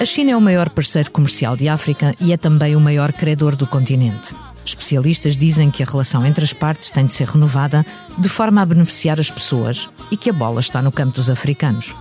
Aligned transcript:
A 0.00 0.04
China 0.06 0.30
é 0.30 0.36
o 0.36 0.40
maior 0.40 0.70
parceiro 0.70 1.10
comercial 1.10 1.54
de 1.54 1.68
África 1.68 2.14
e 2.18 2.32
é 2.32 2.36
também 2.38 2.74
o 2.74 2.80
maior 2.80 3.12
credor 3.12 3.54
do 3.54 3.66
continente. 3.66 4.34
Especialistas 4.64 5.36
dizem 5.36 5.70
que 5.70 5.82
a 5.82 5.86
relação 5.86 6.24
entre 6.24 6.42
as 6.42 6.54
partes 6.54 6.90
tem 6.90 7.04
de 7.04 7.12
ser 7.12 7.28
renovada 7.28 7.84
de 8.16 8.26
forma 8.26 8.62
a 8.62 8.64
beneficiar 8.64 9.20
as 9.20 9.30
pessoas 9.30 9.90
e 10.10 10.16
que 10.16 10.30
a 10.30 10.32
bola 10.32 10.60
está 10.60 10.80
no 10.80 10.90
campo 10.90 11.12
dos 11.12 11.28
africanos. 11.28 11.94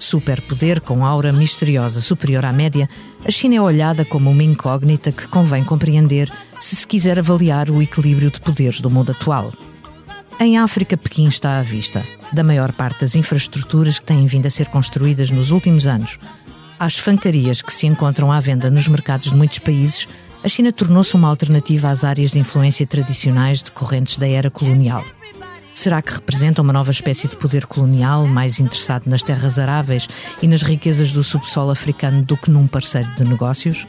Superpoder 0.00 0.80
com 0.80 1.06
aura 1.06 1.32
misteriosa 1.32 2.00
superior 2.00 2.44
à 2.44 2.52
média, 2.52 2.88
a 3.24 3.30
China 3.30 3.54
é 3.54 3.60
olhada 3.60 4.04
como 4.04 4.32
uma 4.32 4.42
incógnita 4.42 5.12
que 5.12 5.28
convém 5.28 5.62
compreender 5.62 6.28
se 6.58 6.74
se 6.74 6.84
quiser 6.84 7.20
avaliar 7.20 7.70
o 7.70 7.80
equilíbrio 7.80 8.32
de 8.32 8.40
poderes 8.40 8.80
do 8.80 8.90
mundo 8.90 9.12
atual. 9.12 9.52
Em 10.40 10.58
África, 10.58 10.96
Pequim 10.96 11.28
está 11.28 11.60
à 11.60 11.62
vista, 11.62 12.04
da 12.32 12.42
maior 12.42 12.72
parte 12.72 13.02
das 13.02 13.14
infraestruturas 13.14 14.00
que 14.00 14.06
têm 14.06 14.26
vindo 14.26 14.46
a 14.46 14.50
ser 14.50 14.66
construídas 14.66 15.30
nos 15.30 15.52
últimos 15.52 15.86
anos 15.86 16.18
às 16.84 16.98
fancarias 16.98 17.62
que 17.62 17.72
se 17.72 17.86
encontram 17.86 18.30
à 18.30 18.38
venda 18.40 18.70
nos 18.70 18.86
mercados 18.88 19.30
de 19.30 19.36
muitos 19.36 19.58
países, 19.58 20.06
a 20.42 20.48
China 20.48 20.70
tornou-se 20.70 21.14
uma 21.14 21.28
alternativa 21.28 21.88
às 21.88 22.04
áreas 22.04 22.32
de 22.32 22.38
influência 22.38 22.86
tradicionais 22.86 23.62
decorrentes 23.62 24.18
da 24.18 24.28
era 24.28 24.50
colonial. 24.50 25.02
Será 25.72 26.02
que 26.02 26.12
representa 26.12 26.60
uma 26.60 26.74
nova 26.74 26.90
espécie 26.90 27.26
de 27.26 27.38
poder 27.38 27.64
colonial 27.64 28.26
mais 28.26 28.60
interessado 28.60 29.06
nas 29.06 29.22
terras 29.22 29.58
aráveis 29.58 30.06
e 30.42 30.46
nas 30.46 30.60
riquezas 30.60 31.10
do 31.10 31.24
subsolo 31.24 31.70
africano 31.70 32.22
do 32.22 32.36
que 32.36 32.50
num 32.50 32.66
parceiro 32.66 33.08
de 33.16 33.24
negócios? 33.24 33.86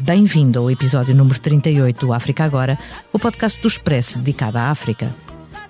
Bem-vindo 0.00 0.58
ao 0.58 0.70
episódio 0.70 1.14
número 1.14 1.38
38 1.38 2.06
do 2.06 2.12
África 2.14 2.42
Agora, 2.42 2.78
o 3.12 3.18
podcast 3.18 3.60
do 3.60 3.68
Expresso 3.68 4.18
dedicado 4.18 4.56
à 4.56 4.70
África. 4.70 5.14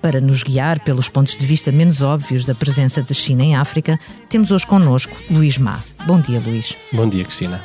Para 0.07 0.21
nos 0.21 0.41
guiar 0.41 0.79
pelos 0.85 1.09
pontos 1.09 1.35
de 1.35 1.45
vista 1.45 1.69
menos 1.69 2.01
óbvios 2.01 2.45
da 2.45 2.55
presença 2.55 3.03
da 3.03 3.13
China 3.13 3.43
em 3.43 3.57
África, 3.57 3.99
temos 4.29 4.51
hoje 4.51 4.65
connosco 4.65 5.13
Luís 5.29 5.57
Má. 5.57 5.83
Bom 6.05 6.21
dia, 6.21 6.39
Luís. 6.39 6.77
Bom 6.93 7.09
dia, 7.09 7.25
Cristina. 7.25 7.61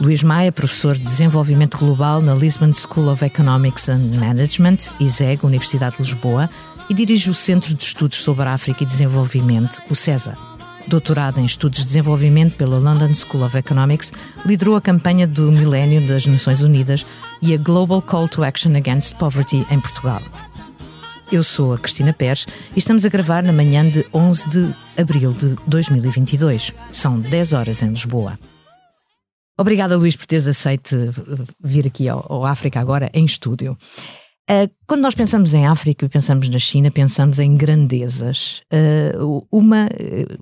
Luís 0.00 0.24
Má 0.24 0.42
é 0.42 0.50
professor 0.50 0.96
de 0.96 1.04
Desenvolvimento 1.04 1.78
Global 1.78 2.20
na 2.20 2.34
Lisbon 2.34 2.72
School 2.72 3.08
of 3.08 3.24
Economics 3.24 3.88
and 3.88 4.10
Management, 4.18 4.90
ISEG, 4.98 5.46
Universidade 5.46 5.98
de 5.98 6.02
Lisboa, 6.02 6.50
e 6.90 6.94
dirige 6.94 7.30
o 7.30 7.34
Centro 7.34 7.72
de 7.72 7.84
Estudos 7.84 8.18
sobre 8.22 8.48
a 8.48 8.54
África 8.54 8.82
e 8.82 8.86
Desenvolvimento, 8.86 9.80
o 9.88 9.94
CESA. 9.94 10.36
Doutorado 10.88 11.38
em 11.38 11.44
Estudos 11.44 11.78
de 11.78 11.84
Desenvolvimento 11.84 12.56
pela 12.56 12.80
London 12.80 13.14
School 13.14 13.44
of 13.44 13.56
Economics, 13.56 14.12
liderou 14.44 14.74
a 14.74 14.80
campanha 14.80 15.28
do 15.28 15.52
Milénio 15.52 16.04
das 16.08 16.26
Nações 16.26 16.60
Unidas 16.60 17.06
e 17.40 17.54
a 17.54 17.56
Global 17.56 18.02
Call 18.02 18.28
to 18.28 18.42
Action 18.42 18.74
Against 18.74 19.14
Poverty 19.14 19.64
em 19.70 19.78
Portugal. 19.78 20.20
Eu 21.30 21.44
sou 21.44 21.74
a 21.74 21.78
Cristina 21.78 22.14
Pérez 22.14 22.46
e 22.74 22.78
estamos 22.78 23.04
a 23.04 23.08
gravar 23.10 23.42
na 23.42 23.52
manhã 23.52 23.86
de 23.86 24.04
11 24.14 24.48
de 24.48 24.74
abril 24.98 25.32
de 25.34 25.56
2022. 25.66 26.72
São 26.90 27.20
10 27.20 27.52
horas 27.52 27.82
em 27.82 27.88
Lisboa. 27.88 28.38
Obrigada, 29.58 29.96
Luís, 29.96 30.16
por 30.16 30.24
teres 30.24 30.46
aceito 30.46 30.96
vir 31.62 31.86
aqui 31.86 32.08
ao, 32.08 32.24
ao 32.32 32.46
África 32.46 32.80
agora 32.80 33.10
em 33.12 33.26
estúdio. 33.26 33.76
Uh, 34.50 34.72
quando 34.86 35.02
nós 35.02 35.14
pensamos 35.14 35.52
em 35.52 35.66
África 35.66 36.06
e 36.06 36.08
pensamos 36.08 36.48
na 36.48 36.58
China, 36.58 36.90
pensamos 36.90 37.38
em 37.38 37.54
grandezas. 37.54 38.62
Uh, 38.72 39.46
uma, 39.52 39.84
uh, 39.84 40.38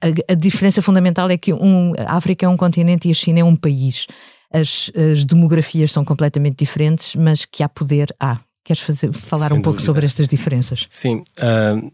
a, 0.00 0.32
a, 0.32 0.34
diferença 0.36 0.80
fundamental 0.80 1.28
é 1.30 1.36
que 1.36 1.52
um, 1.52 1.94
a 1.98 2.16
África 2.16 2.46
é 2.46 2.48
um 2.48 2.56
continente 2.56 3.08
e 3.08 3.10
a 3.10 3.14
China 3.14 3.40
é 3.40 3.44
um 3.44 3.56
país. 3.56 4.06
As, 4.52 4.92
as 4.94 5.24
demografias 5.24 5.90
são 5.90 6.04
completamente 6.04 6.58
diferentes, 6.58 7.16
mas 7.16 7.44
que 7.44 7.64
há 7.64 7.68
poder, 7.68 8.14
há. 8.20 8.38
Queres 8.68 8.82
fazer, 8.82 9.10
falar 9.14 9.48
Sem 9.48 9.58
um 9.60 9.62
pouco 9.62 9.80
sobre 9.80 10.04
estas 10.04 10.28
diferenças? 10.28 10.86
Sim. 10.90 11.24
Uh, 11.38 11.90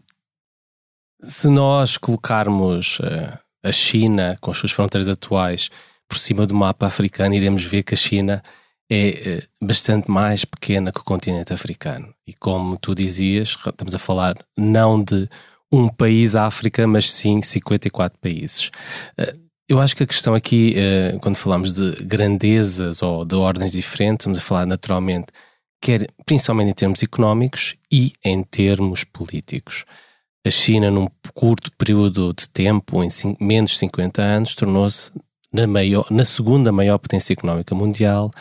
se 1.21 1.47
nós 1.47 1.95
colocarmos 1.95 2.99
uh, 2.99 3.39
a 3.63 3.71
China 3.71 4.37
com 4.41 4.51
as 4.51 4.57
suas 4.57 4.73
fronteiras 4.73 5.07
atuais 5.07 5.69
por 6.05 6.17
cima 6.17 6.45
do 6.45 6.53
mapa 6.53 6.85
africano, 6.85 7.33
iremos 7.33 7.63
ver 7.63 7.81
que 7.81 7.93
a 7.93 7.97
China 7.97 8.43
é 8.91 9.39
uh, 9.61 9.65
bastante 9.65 10.11
mais 10.11 10.43
pequena 10.43 10.91
que 10.91 10.99
o 10.99 11.03
continente 11.05 11.53
africano. 11.53 12.13
E 12.27 12.33
como 12.33 12.77
tu 12.77 12.93
dizias, 12.93 13.55
estamos 13.65 13.95
a 13.95 13.99
falar 13.99 14.35
não 14.57 15.01
de 15.01 15.29
um 15.71 15.87
país 15.87 16.35
África, 16.35 16.85
mas 16.85 17.09
sim 17.09 17.41
54 17.41 18.19
países. 18.19 18.69
Eu 19.69 19.79
acho 19.79 19.95
que 19.95 20.03
a 20.03 20.07
questão 20.07 20.33
aqui, 20.33 20.75
quando 21.21 21.37
falamos 21.37 21.71
de 21.71 22.03
grandezas 22.03 23.01
ou 23.01 23.23
de 23.23 23.35
ordens 23.35 23.71
diferentes, 23.71 24.23
estamos 24.23 24.37
a 24.37 24.41
falar 24.41 24.65
naturalmente 24.65 25.27
quer 25.85 26.09
principalmente 26.25 26.71
em 26.71 26.73
termos 26.73 27.03
económicos 27.03 27.75
e 27.91 28.13
em 28.25 28.41
termos 28.41 29.03
políticos. 29.03 29.85
A 30.43 30.49
China, 30.49 30.89
num 30.89 31.07
curto 31.31 31.71
período 31.77 32.33
de 32.33 32.49
tempo, 32.49 33.03
em 33.03 33.09
cinco, 33.11 33.43
menos 33.43 33.71
de 33.71 33.77
50 33.77 34.19
anos, 34.19 34.55
tornou-se 34.55 35.11
na, 35.53 35.67
na 36.09 36.25
segunda 36.25 36.71
maior 36.71 36.97
potência 36.97 37.33
económica 37.33 37.75
mundial, 37.75 38.31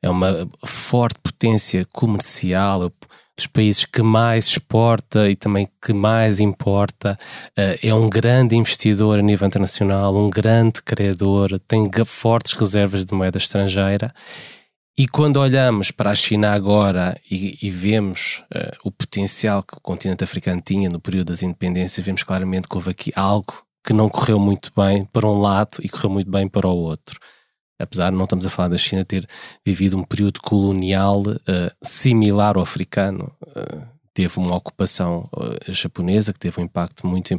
é 0.00 0.08
uma 0.08 0.48
forte 0.64 1.18
potência 1.22 1.86
comercial, 1.92 2.86
é 2.86 2.90
dos 3.36 3.46
países 3.48 3.84
que 3.84 4.00
mais 4.00 4.46
exporta 4.46 5.28
e 5.28 5.36
também 5.36 5.68
que 5.82 5.92
mais 5.92 6.40
importa, 6.40 7.18
eh, 7.54 7.80
é 7.82 7.94
um 7.94 8.08
grande 8.08 8.56
investidor 8.56 9.18
a 9.18 9.22
nível 9.22 9.46
internacional, 9.46 10.16
um 10.16 10.30
grande 10.30 10.80
credor, 10.80 11.58
tem 11.68 11.84
fortes 12.06 12.54
reservas 12.54 13.04
de 13.04 13.12
moeda 13.12 13.36
estrangeira 13.36 14.14
e 14.96 15.08
quando 15.08 15.38
olhamos 15.38 15.90
para 15.90 16.10
a 16.10 16.14
China 16.14 16.52
agora 16.52 17.20
e, 17.28 17.58
e 17.60 17.68
vemos 17.68 18.44
uh, 18.54 18.76
o 18.84 18.92
potencial 18.92 19.60
que 19.60 19.76
o 19.76 19.80
continente 19.80 20.22
africano 20.22 20.62
tinha 20.64 20.88
no 20.88 21.00
período 21.00 21.28
das 21.28 21.42
independências, 21.42 22.06
vemos 22.06 22.22
claramente 22.22 22.68
que 22.68 22.76
houve 22.76 22.90
aqui 22.90 23.10
algo 23.16 23.64
que 23.84 23.92
não 23.92 24.08
correu 24.08 24.38
muito 24.38 24.70
bem 24.76 25.04
para 25.04 25.26
um 25.26 25.40
lado 25.40 25.78
e 25.82 25.88
correu 25.88 26.10
muito 26.10 26.30
bem 26.30 26.48
para 26.48 26.68
o 26.68 26.76
outro. 26.76 27.18
Apesar 27.76 28.10
de 28.10 28.16
não 28.16 28.22
estamos 28.22 28.46
a 28.46 28.50
falar 28.50 28.68
da 28.68 28.78
China 28.78 29.04
ter 29.04 29.26
vivido 29.66 29.98
um 29.98 30.04
período 30.04 30.40
colonial 30.40 31.22
uh, 31.22 31.74
similar 31.82 32.56
ao 32.56 32.62
africano, 32.62 33.32
uh, 33.48 33.88
teve 34.14 34.38
uma 34.38 34.54
ocupação 34.54 35.28
japonesa 35.66 36.32
que 36.32 36.38
teve 36.38 36.60
um 36.60 36.64
impacto 36.64 37.04
muito 37.04 37.36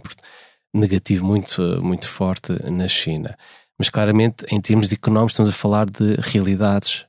negativo, 0.73 1.25
muito, 1.25 1.61
muito 1.81 2.09
forte 2.09 2.51
na 2.69 2.85
China. 2.85 3.37
Mas 3.79 3.87
claramente, 3.87 4.45
em 4.51 4.59
termos 4.59 4.89
de 4.89 4.95
económicos, 4.95 5.31
estamos 5.31 5.49
a 5.49 5.53
falar 5.53 5.89
de 5.89 6.15
realidades 6.19 7.05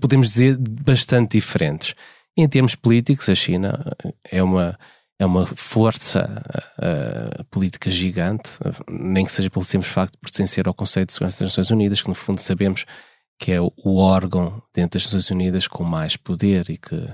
podemos 0.00 0.28
dizer, 0.28 0.56
bastante 0.58 1.32
diferentes. 1.32 1.94
Em 2.36 2.48
termos 2.48 2.74
políticos, 2.74 3.28
a 3.28 3.34
China 3.34 3.84
é 4.30 4.42
uma, 4.42 4.78
é 5.18 5.24
uma 5.24 5.46
força 5.46 6.42
uh, 6.78 7.44
política 7.46 7.90
gigante, 7.90 8.50
nem 8.88 9.24
que 9.24 9.32
seja 9.32 9.48
pelo 9.48 9.64
simples 9.64 9.90
facto 9.90 10.12
de 10.12 10.18
pertencer 10.18 10.68
ao 10.68 10.74
Conselho 10.74 11.06
de 11.06 11.12
Segurança 11.12 11.44
das 11.44 11.52
Nações 11.52 11.70
Unidas, 11.70 12.02
que 12.02 12.08
no 12.08 12.14
fundo 12.14 12.40
sabemos 12.40 12.84
que 13.38 13.52
é 13.52 13.60
o 13.60 13.96
órgão 13.96 14.62
dentro 14.74 14.98
das 14.98 15.06
Nações 15.06 15.30
Unidas 15.30 15.66
com 15.66 15.84
mais 15.84 16.16
poder 16.16 16.70
e 16.70 16.78
que 16.78 17.08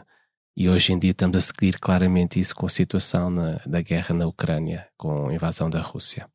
e 0.54 0.68
hoje 0.68 0.92
em 0.92 0.98
dia 0.98 1.12
estamos 1.12 1.36
a 1.36 1.40
seguir 1.40 1.78
claramente 1.80 2.38
isso 2.38 2.54
com 2.54 2.66
a 2.66 2.70
situação 2.70 3.30
na, 3.30 3.58
da 3.64 3.80
guerra 3.80 4.14
na 4.14 4.26
Ucrânia, 4.26 4.86
com 4.98 5.28
a 5.28 5.34
invasão 5.34 5.70
da 5.70 5.80
Rússia. 5.80 6.28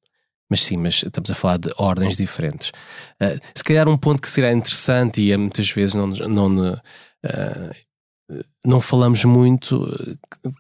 Mas 0.50 0.62
sim, 0.62 0.78
mas 0.78 1.04
estamos 1.04 1.30
a 1.30 1.36
falar 1.36 1.58
de 1.58 1.70
ordens 1.78 2.16
diferentes. 2.16 2.70
Uh, 3.22 3.40
se 3.54 3.64
calhar 3.64 3.88
um 3.88 3.98
ponto 3.98 4.22
que 4.22 4.30
será 4.30 4.52
interessante 4.54 5.22
e 5.22 5.32
é 5.32 5.38
muitas 5.38 5.70
vezes 5.70 5.94
não, 5.94 6.08
não, 6.08 6.74
uh, 6.74 7.72
não 8.66 8.80
falamos 8.80 9.24
muito 9.26 9.88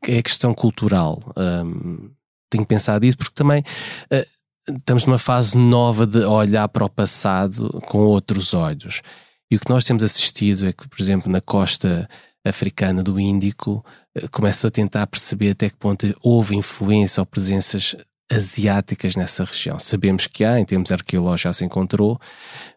é 0.07 0.18
a 0.18 0.24
questão 0.24 0.54
cultural. 0.54 1.22
Um, 1.38 2.12
tenho 2.50 2.66
pensado 2.66 3.06
isso 3.06 3.18
porque 3.18 3.34
também 3.34 3.62
uh, 3.62 4.75
estamos 4.78 5.06
numa 5.06 5.19
fase 5.19 5.57
nova 5.57 6.06
de 6.06 6.19
olhar 6.19 6.68
para 6.68 6.86
o 6.86 6.89
passado 6.89 7.81
com 7.88 8.00
outros 8.00 8.54
olhos. 8.54 9.01
E 9.50 9.56
o 9.56 9.60
que 9.60 9.69
nós 9.69 9.86
temos 9.86 10.04
assistido 10.04 10.68
é 10.68 10.74
que, 10.74 10.88
por 10.89 11.00
exemplo, 11.00 11.31
na 11.31 11.39
costa 11.39 12.10
africana 12.45 13.01
do 13.01 13.19
Índico, 13.19 13.84
começa 14.31 14.68
a 14.68 14.72
tentar 14.72 15.07
perceber 15.07 15.51
até 15.51 15.69
que 15.69 15.78
ponto 15.78 16.06
houve 16.22 16.56
influência 16.56 17.22
ou 17.22 17.25
presenças 17.25 17.95
asiáticas 18.31 19.15
nessa 19.15 19.44
região. 19.44 19.79
Sabemos 19.79 20.27
que 20.27 20.44
há, 20.44 20.59
em 20.59 20.65
termos 20.65 20.91
arqueológicos 20.91 21.41
já 21.41 21.53
se 21.53 21.65
encontrou, 21.65 22.19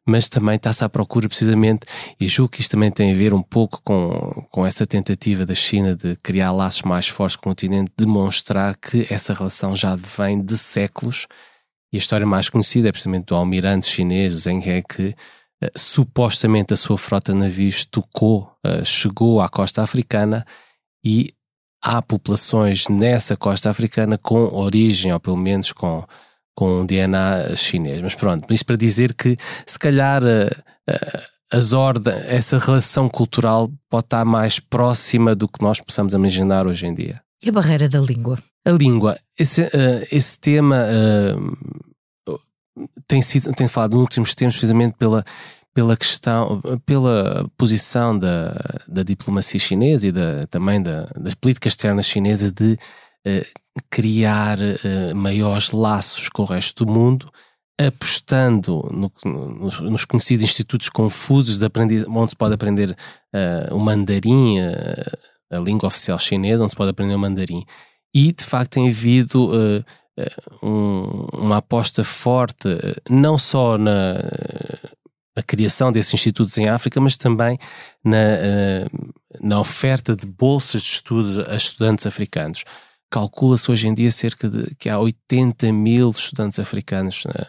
mas 0.06 0.28
também 0.28 0.56
está-se 0.56 0.84
à 0.84 0.88
procura 0.88 1.28
precisamente, 1.28 1.86
e 2.20 2.28
julgo 2.28 2.52
que 2.52 2.60
isto 2.60 2.72
também 2.72 2.90
tem 2.90 3.12
a 3.12 3.16
ver 3.16 3.34
um 3.34 3.42
pouco 3.42 3.80
com, 3.82 4.46
com 4.50 4.64
essa 4.64 4.86
tentativa 4.86 5.44
da 5.44 5.54
China 5.54 5.96
de 5.96 6.16
criar 6.16 6.52
laços 6.52 6.82
mais 6.82 7.08
fortes 7.08 7.36
com 7.36 7.42
o 7.42 7.50
continente, 7.50 7.92
demonstrar 7.96 8.76
que 8.76 9.06
essa 9.10 9.34
relação 9.34 9.74
já 9.74 9.96
vem 9.96 10.40
de 10.40 10.56
séculos, 10.56 11.26
e 11.92 11.96
a 11.96 11.98
história 11.98 12.26
mais 12.26 12.48
conhecida 12.48 12.88
é 12.88 12.92
precisamente 12.92 13.26
do 13.26 13.34
almirante 13.34 13.86
chinês 13.86 14.34
Zheng 14.34 14.64
He, 14.64 14.82
que 14.82 15.08
uh, 15.08 15.68
supostamente 15.76 16.72
a 16.72 16.76
sua 16.76 16.96
frota 16.96 17.32
de 17.32 17.38
navios 17.38 17.84
tocou, 17.84 18.52
uh, 18.64 18.84
chegou 18.84 19.40
à 19.40 19.48
costa 19.48 19.82
africana 19.82 20.46
e 21.04 21.34
há 21.82 22.02
populações 22.02 22.88
nessa 22.88 23.36
costa 23.36 23.70
africana 23.70 24.18
com 24.18 24.44
origem, 24.54 25.12
ou 25.12 25.20
pelo 25.20 25.36
menos 25.36 25.72
com, 25.72 26.04
com 26.54 26.84
DNA 26.84 27.56
chinês. 27.56 28.00
Mas 28.00 28.14
pronto, 28.14 28.52
isto 28.52 28.66
para 28.66 28.76
dizer 28.76 29.14
que 29.14 29.36
se 29.66 29.78
calhar 29.78 30.22
uh, 30.22 31.20
as 31.52 31.72
ordens, 31.72 32.16
essa 32.26 32.58
relação 32.58 33.08
cultural 33.08 33.70
pode 33.88 34.06
estar 34.06 34.24
mais 34.24 34.60
próxima 34.60 35.34
do 35.34 35.48
que 35.48 35.62
nós 35.62 35.80
possamos 35.80 36.14
imaginar 36.14 36.66
hoje 36.66 36.86
em 36.86 36.94
dia. 36.94 37.20
E 37.42 37.48
a 37.48 37.52
barreira 37.52 37.88
da 37.88 37.98
língua? 37.98 38.38
A 38.66 38.70
língua, 38.70 39.18
esse, 39.38 39.62
uh, 39.62 40.06
esse 40.12 40.38
tema 40.38 40.84
uh, 40.84 42.38
tem 43.08 43.22
sido 43.22 43.52
tem 43.54 43.66
falado 43.66 43.94
nos 43.94 44.02
últimos 44.02 44.34
tempos 44.34 44.56
precisamente 44.56 44.94
pela 44.98 45.24
pela 45.74 45.96
questão, 45.96 46.60
pela 46.84 47.48
posição 47.56 48.18
da, 48.18 48.54
da 48.88 49.02
diplomacia 49.02 49.60
chinesa 49.60 50.08
e 50.08 50.12
da, 50.12 50.46
também 50.46 50.82
da, 50.82 51.04
das 51.16 51.34
políticas 51.34 51.72
externas 51.72 52.06
chinesas 52.06 52.50
de 52.50 52.72
uh, 52.72 53.60
criar 53.88 54.58
uh, 54.58 55.14
maiores 55.14 55.70
laços 55.70 56.28
com 56.28 56.42
o 56.42 56.46
resto 56.46 56.84
do 56.84 56.92
mundo, 56.92 57.30
apostando 57.80 58.82
no, 58.92 59.10
nos, 59.24 59.80
nos, 59.80 60.04
conhecidos 60.04 60.44
institutos 60.44 60.88
confusos 60.88 61.58
de 61.58 61.64
aprendiz, 61.64 62.04
onde 62.06 62.32
se 62.32 62.36
pode 62.36 62.54
aprender 62.54 62.90
uh, 62.90 63.74
o 63.74 63.78
mandarim, 63.78 64.58
a 65.50 65.58
língua 65.58 65.86
oficial 65.86 66.18
chinesa, 66.18 66.62
onde 66.62 66.72
se 66.72 66.76
pode 66.76 66.90
aprender 66.90 67.14
o 67.14 67.18
mandarim. 67.18 67.64
E, 68.14 68.32
de 68.32 68.44
facto, 68.44 68.72
tem 68.72 68.88
havido 68.88 69.50
um, 70.62 71.26
uma 71.32 71.58
aposta 71.58 72.04
forte, 72.04 72.68
não 73.08 73.38
só 73.38 73.78
na 73.78 74.16
a 75.36 75.42
criação 75.42 75.92
desses 75.92 76.12
institutos 76.12 76.56
em 76.58 76.68
África, 76.68 77.00
mas 77.00 77.16
também 77.16 77.58
na, 78.04 78.16
eh, 78.16 78.86
na 79.40 79.60
oferta 79.60 80.16
de 80.16 80.26
bolsas 80.26 80.82
de 80.82 80.88
estudos 80.88 81.38
a 81.38 81.54
estudantes 81.54 82.06
africanos. 82.06 82.64
Calcula-se 83.10 83.70
hoje 83.70 83.88
em 83.88 83.94
dia 83.94 84.10
cerca 84.10 84.48
de 84.48 84.74
que 84.76 84.88
há 84.88 84.98
80 84.98 85.72
mil 85.72 86.10
estudantes 86.10 86.58
africanos 86.58 87.24
na, 87.24 87.46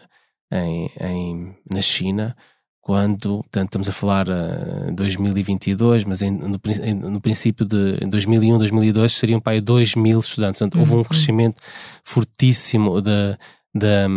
eh, 0.52 0.66
em, 0.66 0.92
em, 1.02 1.56
na 1.72 1.82
China, 1.82 2.36
quando, 2.82 3.38
portanto, 3.44 3.68
estamos 3.68 3.90
a 3.90 3.92
falar 3.92 4.28
em 4.28 4.90
uh, 4.90 4.96
2022, 4.96 6.04
mas 6.04 6.24
em, 6.24 6.32
no, 6.32 6.60
em, 6.84 6.96
no, 6.96 7.22
princípio 7.22 7.64
de 7.64 7.98
2001, 8.08 8.58
2002 8.58 9.12
seriam 9.14 9.40
para 9.40 9.54
aí 9.54 9.62
2 9.62 9.96
mil 9.96 10.20
estudantes. 10.20 10.60
Portanto, 10.60 10.80
houve 10.80 10.94
um 10.94 10.98
uhum. 10.98 11.04
crescimento 11.04 11.62
fortíssimo 12.04 13.00
da, 13.00 13.38
da, 13.74 14.08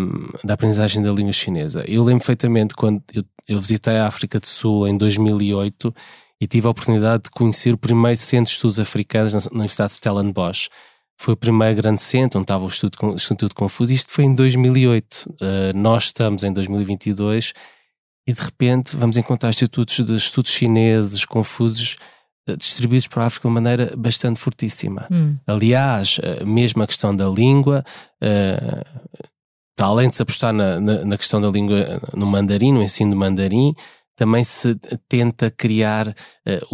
da 0.42 0.54
aprendizagem 0.54 1.02
da 1.02 1.12
língua 1.12 1.32
chinesa. 1.32 1.84
Eu 1.86 2.02
lembro 2.02 2.20
perfeitamente 2.20 2.74
quando 2.74 3.02
eu, 3.14 3.24
eu 3.48 3.60
visitei 3.60 3.96
a 3.96 4.06
África 4.06 4.40
do 4.40 4.46
Sul 4.46 4.86
em 4.86 4.96
2008 4.96 5.94
e 6.40 6.46
tive 6.46 6.66
a 6.66 6.70
oportunidade 6.70 7.24
de 7.24 7.30
conhecer 7.30 7.72
o 7.72 7.78
primeiro 7.78 8.18
centro 8.18 8.46
de 8.46 8.50
estudos 8.50 8.80
africanos 8.80 9.32
na 9.32 9.50
Universidade 9.52 9.92
de 9.92 9.96
Stellenbosch. 9.96 10.68
Foi 11.16 11.34
o 11.34 11.36
primeiro 11.36 11.76
grande 11.76 12.02
centro 12.02 12.40
onde 12.40 12.44
estava 12.44 12.64
o 12.64 12.66
Instituto, 12.66 13.06
Instituto 13.14 13.54
Confuso. 13.54 13.92
Isto 13.92 14.12
foi 14.12 14.24
em 14.24 14.34
2008. 14.34 15.14
Uh, 15.14 15.76
nós 15.76 16.04
estamos 16.04 16.42
em 16.42 16.52
2022 16.52 17.52
e 18.26 18.32
de 18.32 18.40
repente 18.40 18.96
vamos 18.96 19.16
encontrar 19.16 19.50
institutos 19.50 20.04
de 20.04 20.16
estudos 20.16 20.50
chineses, 20.50 21.24
confusos, 21.24 21.96
uh, 22.48 22.56
distribuídos 22.56 23.06
para 23.06 23.22
a 23.22 23.26
África 23.26 23.42
de 23.42 23.46
uma 23.46 23.60
maneira 23.60 23.94
bastante 23.96 24.40
fortíssima. 24.40 25.06
Hum. 25.10 25.36
Aliás, 25.46 26.18
uh, 26.18 26.44
mesmo 26.44 26.82
a 26.82 26.86
questão 26.86 27.14
da 27.14 27.28
língua, 27.28 27.84
para 29.76 29.86
além 29.86 30.08
de 30.08 30.16
se 30.16 30.22
apostar 30.22 30.52
na, 30.52 30.80
na, 30.80 31.04
na, 31.04 31.18
questão 31.18 31.40
da 31.40 31.48
língua 31.48 32.00
no 32.14 32.26
mandarim, 32.26 32.72
no 32.72 32.82
ensino 32.82 33.10
do 33.10 33.16
mandarim, 33.16 33.74
também 34.16 34.44
se 34.44 34.76
tenta 35.08 35.50
criar 35.50 36.08
uh, 36.08 36.14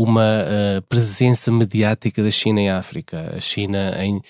uma 0.02 0.23
uh, 0.23 0.82
presença 0.88 1.50
mediática 1.50 2.23
da 2.23 2.31
China 2.31 2.61
em 2.61 2.69
África. 2.69 3.35
A 3.35 3.41
China, 3.41 3.94
em 4.05 4.20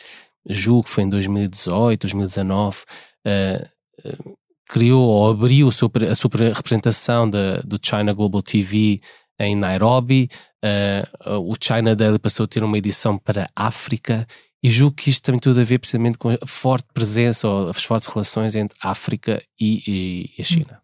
julgo 0.48 0.84
que 0.84 0.90
foi 0.90 1.04
em 1.04 1.08
2018, 1.08 2.00
2019, 2.02 2.78
uh, 3.26 4.36
criou 4.68 5.02
ou 5.02 5.30
abriu 5.30 5.68
a 5.68 5.72
sua, 5.72 5.90
a 6.10 6.14
sua 6.14 6.30
representação 6.54 7.28
da, 7.28 7.60
do 7.62 7.76
China 7.82 8.12
Global 8.12 8.42
TV 8.42 9.00
em 9.38 9.56
Nairobi. 9.56 10.28
o 11.42 11.54
China 11.60 11.96
Daily 11.96 12.18
passou 12.18 12.44
a 12.44 12.46
ter 12.46 12.62
uma 12.62 12.78
edição 12.78 13.18
para 13.18 13.50
África 13.56 14.26
e 14.62 14.68
julgo 14.68 14.96
que 14.96 15.08
isto 15.08 15.22
tem 15.22 15.38
tudo 15.38 15.60
a 15.60 15.64
ver 15.64 15.78
precisamente 15.78 16.18
com 16.18 16.28
a 16.28 16.46
forte 16.46 16.86
presença 16.92 17.48
ou 17.48 17.70
as 17.70 17.82
fortes 17.82 18.08
relações 18.12 18.54
entre 18.54 18.76
a 18.82 18.90
África 18.90 19.42
e, 19.58 20.30
e, 20.36 20.40
a 20.40 20.44
China. 20.44 20.78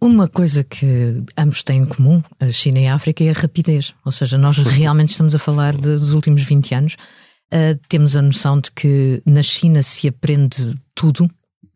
Uma 0.00 0.28
coisa 0.28 0.62
que 0.62 1.24
ambos 1.36 1.64
têm 1.64 1.80
em 1.80 1.86
comum, 1.86 2.22
a 2.38 2.50
China 2.52 2.78
e 2.78 2.86
a 2.86 2.94
África, 2.94 3.24
é 3.24 3.30
a 3.30 3.32
rapidez. 3.32 3.94
Ou 4.04 4.12
seja, 4.12 4.38
nós 4.38 4.58
realmente 4.62 5.08
estamos 5.08 5.34
a 5.34 5.38
falar 5.38 5.74
de, 5.74 5.96
dos 5.96 6.12
últimos 6.12 6.42
20 6.42 6.74
anos. 6.74 6.96
Uh, 7.52 7.78
temos 7.88 8.16
a 8.16 8.22
noção 8.22 8.60
de 8.60 8.70
que 8.70 9.22
na 9.26 9.42
China 9.42 9.82
se 9.82 10.08
aprende 10.08 10.74
tudo, 10.94 11.28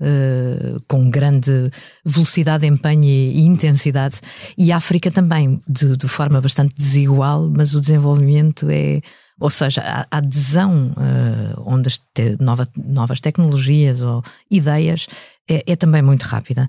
Uh, 0.03 0.81
com 0.89 1.11
grande 1.11 1.71
velocidade, 2.03 2.65
empenho 2.65 3.05
e, 3.05 3.35
e, 3.35 3.41
intensidade, 3.43 4.15
e 4.57 4.73
a 4.73 4.79
África 4.79 5.11
também, 5.11 5.61
de, 5.69 5.95
de, 5.95 6.09
forma 6.09 6.41
bastante 6.41 6.75
desigual, 6.75 7.47
mas 7.55 7.75
o 7.75 7.81
desenvolvimento 7.83 8.67
é 8.71 9.03
ou 9.41 9.51
seja, 9.51 9.83
a 9.83 10.19
adesão 10.19 10.93
uh, 10.93 11.63
onde 11.67 11.91
te, 12.15 12.37
nova, 12.39 12.69
novas 12.77 13.21
tecnologias 13.21 14.03
ou 14.03 14.23
ideias 14.51 15.07
é, 15.49 15.73
é 15.73 15.77
também 15.77 16.03
muito 16.03 16.23
rápida. 16.25 16.69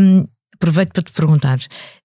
Um, 0.00 0.26
aproveito 0.54 0.92
para 0.92 1.02
te 1.02 1.12
perguntar. 1.12 1.58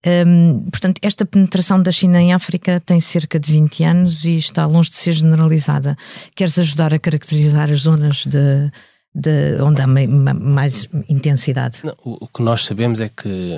Um, 0.05 0.69
portanto, 0.69 0.99
esta 1.01 1.25
penetração 1.25 1.81
da 1.81 1.91
China 1.91 2.21
em 2.21 2.33
África 2.33 2.79
tem 2.79 3.01
cerca 3.01 3.39
de 3.39 3.51
20 3.51 3.83
anos 3.83 4.25
e 4.25 4.37
está 4.37 4.65
longe 4.65 4.89
de 4.89 4.95
ser 4.95 5.13
generalizada. 5.13 5.97
Queres 6.35 6.59
ajudar 6.59 6.93
a 6.93 6.99
caracterizar 6.99 7.71
as 7.71 7.81
zonas 7.81 8.25
de, 8.25 8.71
de 9.15 9.61
onde 9.61 9.81
há 9.81 9.87
mais 9.87 10.87
intensidade? 11.09 11.79
Não, 11.83 11.93
o, 12.03 12.27
que 12.27 12.43
nós 12.43 12.65
sabemos 12.65 13.01
é 13.01 13.09
que 13.09 13.57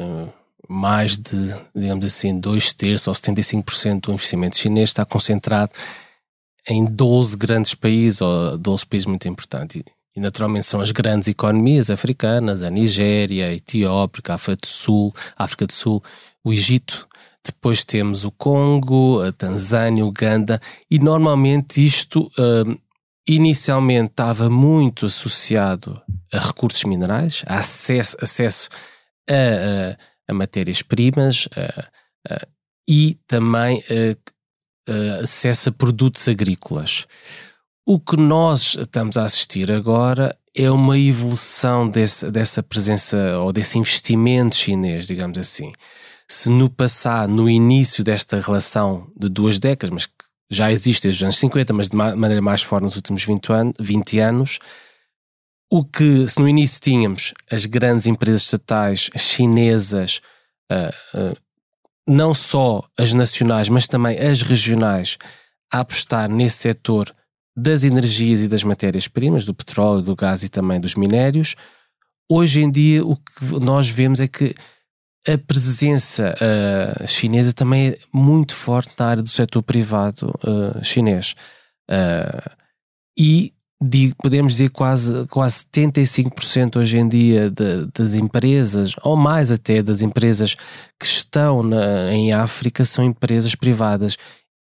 mais 0.67 1.17
de, 1.17 1.53
digamos 1.75 2.05
assim, 2.05 2.39
dois 2.39 2.71
terços 2.71 3.07
ou 3.07 3.13
75% 3.13 4.01
do 4.01 4.13
investimento 4.13 4.57
chinês 4.57 4.89
está 4.89 5.05
concentrado 5.05 5.71
em 6.67 6.85
12 6.85 7.37
grandes 7.37 7.73
países, 7.73 8.21
ou 8.21 8.57
12 8.57 8.85
países 8.85 9.05
muito 9.05 9.27
importantes. 9.27 9.83
E 10.15 10.19
naturalmente 10.19 10.65
são 10.65 10.79
as 10.79 10.91
grandes 10.91 11.27
economias 11.27 11.89
africanas, 11.89 12.63
a 12.63 12.69
Nigéria, 12.69 13.47
a 13.47 13.53
Etiópia, 13.53 14.21
a 14.29 14.35
África 14.35 14.55
do 14.55 14.67
Sul, 14.67 15.13
África 15.37 15.67
do 15.67 15.73
Sul, 15.73 16.01
o 16.43 16.53
Egito. 16.53 17.07
Depois 17.43 17.83
temos 17.83 18.23
o 18.23 18.31
Congo, 18.31 19.21
a 19.21 19.31
Tanzânia, 19.31 20.05
Uganda, 20.05 20.59
e 20.89 20.97
normalmente 20.97 21.85
isto 21.85 22.31
uh, 22.39 22.79
inicialmente 23.27 24.11
estava 24.11 24.49
muito 24.49 25.05
associado 25.05 26.01
a 26.33 26.39
recursos 26.39 26.83
minerais, 26.85 27.43
a 27.45 27.59
acesso, 27.59 28.17
acesso 28.21 28.69
a, 29.29 29.33
a, 29.33 30.31
a 30.31 30.33
matérias-primas 30.33 31.47
e 32.87 33.17
também 33.27 33.83
uh, 34.89 35.23
acesso 35.23 35.69
a 35.69 35.71
produtos 35.71 36.27
agrícolas. 36.27 37.05
O 37.85 37.99
que 37.99 38.17
nós 38.17 38.75
estamos 38.79 39.15
a 39.17 39.23
assistir 39.23 39.71
agora 39.71 40.35
é 40.55 40.71
uma 40.71 40.97
evolução 40.97 41.87
desse, 41.87 42.31
dessa 42.31 42.63
presença 42.63 43.37
ou 43.39 43.51
desse 43.51 43.77
investimento 43.77 44.55
chinês, 44.55 45.05
digamos 45.05 45.37
assim. 45.37 45.71
Se 46.27 46.49
no 46.49 46.69
passado, 46.69 47.31
no 47.31 47.49
início 47.49 48.03
desta 48.03 48.39
relação 48.39 49.07
de 49.15 49.29
duas 49.29 49.59
décadas, 49.59 49.91
mas 49.93 50.05
que 50.05 50.13
já 50.49 50.71
existe 50.71 51.03
desde 51.03 51.19
os 51.19 51.23
anos 51.23 51.37
50, 51.37 51.73
mas 51.73 51.89
de 51.89 51.95
maneira 51.95 52.41
mais 52.41 52.63
forte 52.63 52.83
nos 52.83 52.95
últimos 52.95 53.23
20, 53.23 53.51
anos, 53.51 53.73
20 53.79 54.19
anos, 54.19 54.59
o 55.69 55.83
que, 55.83 56.27
se 56.27 56.39
no 56.39 56.47
início 56.47 56.79
tínhamos 56.79 57.33
as 57.51 57.65
grandes 57.65 58.07
empresas 58.07 58.43
estatais 58.43 59.09
chinesas 59.17 60.21
uh, 60.71 61.31
uh, 61.31 61.37
não 62.07 62.33
só 62.33 62.83
as 62.97 63.13
nacionais, 63.13 63.69
mas 63.69 63.87
também 63.87 64.17
as 64.19 64.41
regionais, 64.41 65.17
a 65.71 65.79
apostar 65.79 66.29
nesse 66.29 66.57
setor 66.57 67.13
das 67.55 67.83
energias 67.83 68.41
e 68.41 68.47
das 68.47 68.63
matérias-primas, 68.63 69.45
do 69.45 69.53
petróleo, 69.53 70.01
do 70.01 70.15
gás 70.15 70.43
e 70.43 70.49
também 70.49 70.79
dos 70.79 70.95
minérios. 70.95 71.55
Hoje 72.29 72.61
em 72.61 72.69
dia, 72.69 73.05
o 73.05 73.15
que 73.15 73.59
nós 73.61 73.87
vemos 73.87 74.19
é 74.19 74.27
que 74.27 74.53
a 75.27 75.37
presença 75.37 76.35
uh, 76.35 77.07
chinesa 77.07 77.51
também 77.51 77.89
é 77.89 77.97
muito 78.13 78.53
forte 78.53 78.93
na 78.99 79.07
área 79.07 79.23
do 79.23 79.29
setor 79.29 79.63
privado 79.63 80.27
uh, 80.43 80.83
chinês. 80.83 81.33
Uh, 81.89 82.51
e 83.17 83.53
podemos 84.21 84.53
dizer 84.53 84.69
quase, 84.69 85.27
quase 85.27 85.65
75% 85.73 86.77
hoje 86.77 86.97
em 86.97 87.07
dia 87.07 87.49
de, 87.49 87.87
das 87.93 88.13
empresas, 88.13 88.93
ou 89.03 89.15
mais 89.15 89.51
até 89.51 89.83
das 89.83 90.01
empresas 90.01 90.55
que 90.99 91.05
estão 91.05 91.61
na, 91.61 92.11
em 92.13 92.31
África, 92.33 92.83
são 92.85 93.03
empresas 93.03 93.53
privadas, 93.55 94.17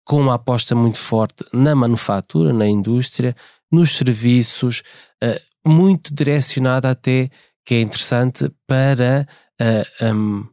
com 0.04 0.20
uma 0.20 0.34
aposta 0.34 0.74
muito 0.74 0.98
forte 0.98 1.44
na 1.52 1.74
manufatura, 1.74 2.52
na 2.52 2.66
indústria, 2.66 3.34
nos 3.70 3.96
serviços, 3.96 4.82
uh, 5.22 5.68
muito 5.68 6.14
direcionada 6.14 6.90
até, 6.90 7.30
que 7.64 7.74
é 7.74 7.80
interessante, 7.80 8.50
para 8.66 9.26
uh, 9.60 10.14
um, 10.14 10.40
uh, 10.40 10.48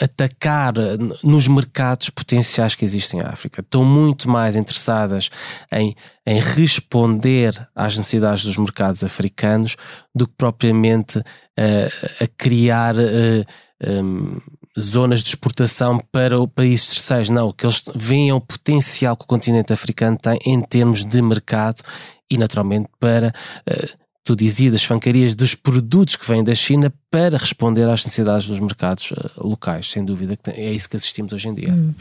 atacar 0.00 0.74
nos 1.22 1.48
mercados 1.48 2.10
potenciais 2.10 2.74
que 2.74 2.84
existem 2.84 3.20
em 3.20 3.24
África. 3.24 3.62
Estão 3.62 3.84
muito 3.84 4.28
mais 4.28 4.56
interessadas 4.56 5.30
em, 5.72 5.94
em 6.26 6.40
responder 6.40 7.68
às 7.74 7.96
necessidades 7.96 8.44
dos 8.44 8.58
mercados 8.58 9.02
africanos 9.02 9.76
do 10.14 10.26
que 10.26 10.34
propriamente 10.36 11.18
a 11.18 12.26
criar. 12.36 12.94
Um, 13.84 14.40
zonas 14.78 15.22
de 15.22 15.30
exportação 15.30 15.98
para 16.12 16.38
o 16.38 16.46
país 16.46 16.86
terceiros. 16.86 17.30
Não, 17.30 17.48
o 17.48 17.52
que 17.52 17.64
eles 17.64 17.82
veem 17.94 18.28
é 18.28 18.34
o 18.34 18.40
potencial 18.40 19.16
que 19.16 19.24
o 19.24 19.28
continente 19.28 19.72
africano 19.72 20.18
tem 20.18 20.38
em 20.44 20.60
termos 20.60 21.04
de 21.04 21.22
mercado 21.22 21.82
e, 22.30 22.36
naturalmente, 22.36 22.88
para. 23.00 23.32
Uh, 23.68 24.05
tu 24.26 24.34
dizias, 24.34 24.72
das 24.72 24.82
fancarias 24.82 25.36
dos 25.36 25.54
produtos 25.54 26.16
que 26.16 26.26
vêm 26.26 26.42
da 26.42 26.52
China 26.52 26.92
para 27.08 27.38
responder 27.38 27.88
às 27.88 28.04
necessidades 28.04 28.48
dos 28.48 28.58
mercados 28.58 29.12
uh, 29.12 29.30
locais, 29.36 29.88
sem 29.88 30.04
dúvida, 30.04 30.36
que 30.36 30.50
é 30.50 30.72
isso 30.72 30.88
que 30.90 30.96
assistimos 30.96 31.32
hoje 31.32 31.48
em 31.48 31.54
dia. 31.54 31.72
Hum. 31.72 31.94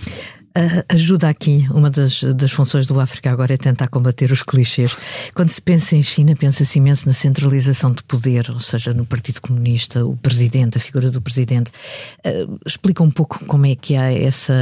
Uh, 0.58 0.84
ajuda 0.90 1.30
aqui, 1.30 1.68
uma 1.70 1.92
das, 1.92 2.24
das 2.24 2.52
funções 2.52 2.88
do 2.88 3.00
África 3.00 3.30
agora 3.30 3.54
é 3.54 3.58
tentar 3.58 3.90
combater 3.90 4.32
os 4.32 4.42
clichês. 4.42 5.30
Quando 5.36 5.50
se 5.50 5.62
pensa 5.62 5.96
em 5.96 6.02
China, 6.02 6.36
pensa-se 6.36 6.80
imenso 6.80 7.06
na 7.06 7.14
centralização 7.14 7.92
de 7.92 8.02
poder, 8.04 8.50
ou 8.50 8.60
seja, 8.60 8.92
no 8.92 9.06
Partido 9.06 9.40
Comunista, 9.40 10.04
o 10.04 10.18
presidente, 10.18 10.80
a 10.80 10.82
figura 10.82 11.12
do 11.12 11.22
presidente. 11.22 11.70
Uh, 12.26 12.58
explica 12.66 13.04
um 13.04 13.12
pouco 13.12 13.46
como 13.46 13.68
é 13.68 13.76
que 13.76 13.96
há 13.96 14.12
essa. 14.12 14.54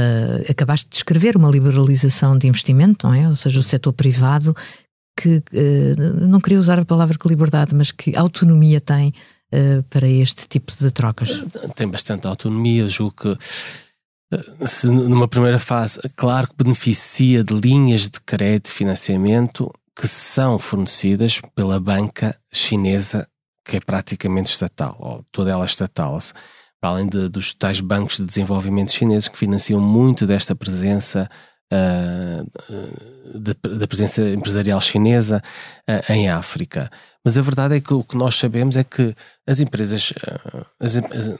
Acabaste 0.50 0.84
de 0.84 0.90
descrever 0.90 1.34
uma 1.34 1.50
liberalização 1.50 2.36
de 2.36 2.46
investimento, 2.46 3.06
não 3.06 3.14
é? 3.14 3.26
Ou 3.26 3.34
seja, 3.34 3.58
o 3.58 3.62
setor 3.62 3.94
privado 3.94 4.54
que 5.16 5.36
uh, 5.36 6.26
não 6.26 6.40
queria 6.40 6.58
usar 6.58 6.78
a 6.78 6.84
palavra 6.84 7.16
que 7.18 7.28
liberdade, 7.28 7.74
mas 7.74 7.92
que 7.92 8.16
autonomia 8.16 8.80
tem 8.80 9.12
uh, 9.52 9.82
para 9.90 10.08
este 10.08 10.48
tipo 10.48 10.72
de 10.72 10.90
trocas? 10.90 11.44
Tem 11.76 11.88
bastante 11.88 12.26
autonomia, 12.26 12.88
julgo 12.88 13.14
que 13.14 13.38
eh, 14.32 14.66
se 14.66 14.88
numa 14.88 15.28
primeira 15.28 15.58
fase, 15.58 16.00
claro 16.16 16.48
que 16.48 16.64
beneficia 16.64 17.44
de 17.44 17.54
linhas 17.54 18.08
de 18.08 18.20
crédito 18.20 18.68
e 18.68 18.74
financiamento 18.74 19.72
que 19.96 20.08
são 20.08 20.58
fornecidas 20.58 21.40
pela 21.54 21.78
banca 21.78 22.36
chinesa, 22.52 23.28
que 23.64 23.76
é 23.76 23.80
praticamente 23.80 24.50
estatal, 24.50 24.96
ou 24.98 25.24
toda 25.30 25.50
ela 25.50 25.64
estatal, 25.64 26.18
para 26.80 26.90
além 26.90 27.08
de, 27.08 27.28
dos 27.28 27.54
tais 27.54 27.80
bancos 27.80 28.16
de 28.16 28.24
desenvolvimento 28.24 28.92
chineses 28.92 29.28
que 29.28 29.38
financiam 29.38 29.80
muito 29.80 30.26
desta 30.26 30.54
presença 30.54 31.30
uh, 31.74 33.78
da 33.78 33.86
presença 33.86 34.22
empresarial 34.22 34.80
chinesa 34.80 35.42
uh, 35.88 36.12
em 36.12 36.28
África. 36.28 36.90
Mas 37.24 37.36
a 37.36 37.42
verdade 37.42 37.76
é 37.76 37.80
que 37.80 37.92
o 37.92 38.04
que 38.04 38.16
nós 38.16 38.36
sabemos 38.36 38.76
é 38.76 38.84
que 38.84 39.14
as 39.46 39.60
empresas. 39.60 40.10
Uh, 40.10 40.66
as, 40.80 40.96
as, 40.96 41.34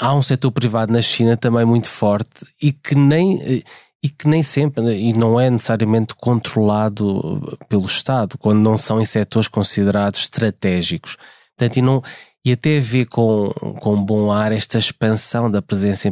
há 0.00 0.14
um 0.14 0.22
setor 0.22 0.50
privado 0.50 0.92
na 0.92 1.02
China 1.02 1.36
também 1.36 1.64
muito 1.64 1.90
forte 1.90 2.46
e 2.60 2.72
que 2.72 2.94
nem. 2.94 3.62
E 4.02 4.10
que 4.10 4.28
nem 4.28 4.40
sempre, 4.40 4.94
e 4.94 5.12
não 5.14 5.40
é 5.40 5.50
necessariamente 5.50 6.14
controlado 6.14 7.58
pelo 7.68 7.86
Estado, 7.86 8.38
quando 8.38 8.60
não 8.60 8.78
são 8.78 9.00
em 9.00 9.04
setores 9.04 9.48
considerados 9.48 10.20
estratégicos. 10.20 11.16
Portanto, 11.56 11.78
e, 11.78 11.82
não, 11.82 12.02
e 12.44 12.52
até 12.52 12.78
vê 12.78 13.04
com, 13.04 13.50
com 13.80 14.04
bom 14.04 14.30
ar 14.30 14.52
esta 14.52 14.78
expansão 14.78 15.50
da 15.50 15.60
presença 15.60 16.06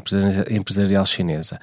empresarial 0.50 1.07
chinesa. 1.07 1.61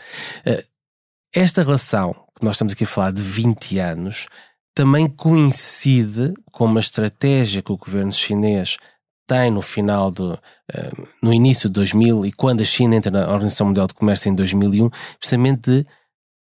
Esta 1.34 1.64
relação, 1.64 2.14
que 2.38 2.44
nós 2.44 2.56
estamos 2.56 2.74
aqui 2.74 2.84
a 2.84 2.88
falar 2.88 3.12
de 3.12 3.22
20 3.22 3.80
anos, 3.80 4.28
também 4.76 5.08
coincide 5.08 6.34
com 6.52 6.66
uma 6.66 6.80
estratégia 6.80 7.62
que 7.62 7.72
o 7.72 7.78
governo 7.78 8.12
chinês 8.12 8.78
tem 9.26 9.50
no 9.50 9.62
final 9.62 10.12
do, 10.12 10.34
uh, 10.34 11.08
no 11.22 11.32
início 11.34 11.70
de 11.70 11.74
2000 11.74 12.26
e 12.26 12.34
quando 12.34 12.60
a 12.60 12.66
China 12.66 12.98
entra 12.98 13.10
na 13.10 13.28
Organização 13.28 13.68
Mundial 13.68 13.88
de 13.88 13.94
Comércio 13.94 14.30
em 14.30 14.36
2001, 14.36 14.90
precisamente 15.18 15.72
de 15.72 15.86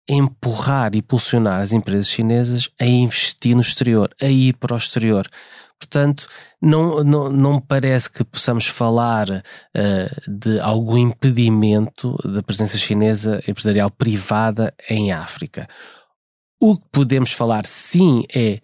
empurrar 0.08 0.94
e 0.94 0.98
impulsionar 0.98 1.60
as 1.60 1.72
empresas 1.72 2.08
chinesas 2.08 2.68
a 2.80 2.84
investir 2.84 3.54
no 3.54 3.60
exterior, 3.60 4.10
a 4.20 4.26
ir 4.26 4.54
para 4.54 4.74
o 4.74 4.76
exterior. 4.76 5.26
Portanto, 5.78 6.26
não, 6.60 7.02
não, 7.04 7.30
não 7.30 7.60
parece 7.60 8.10
que 8.10 8.24
possamos 8.24 8.66
falar 8.66 9.28
uh, 9.30 10.30
de 10.30 10.58
algum 10.60 10.96
impedimento 10.96 12.16
da 12.24 12.42
presença 12.42 12.78
chinesa 12.78 13.42
empresarial 13.46 13.90
privada 13.90 14.72
em 14.88 15.12
África. 15.12 15.68
O 16.60 16.76
que 16.76 16.86
podemos 16.92 17.32
falar 17.32 17.66
sim 17.66 18.24
é 18.34 18.60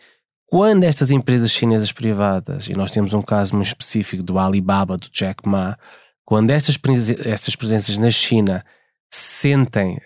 quando 0.46 0.84
estas 0.84 1.10
empresas 1.10 1.52
chinesas 1.52 1.92
privadas, 1.92 2.68
e 2.68 2.72
nós 2.72 2.90
temos 2.90 3.12
um 3.12 3.22
caso 3.22 3.54
muito 3.54 3.68
específico 3.68 4.22
do 4.22 4.38
Alibaba, 4.38 4.96
do 4.96 5.08
Jack 5.10 5.46
Ma, 5.48 5.76
quando 6.24 6.50
estas, 6.50 6.78
estas 7.24 7.54
presenças 7.54 7.96
na 7.98 8.10
China 8.10 8.64
sentem 9.10 10.00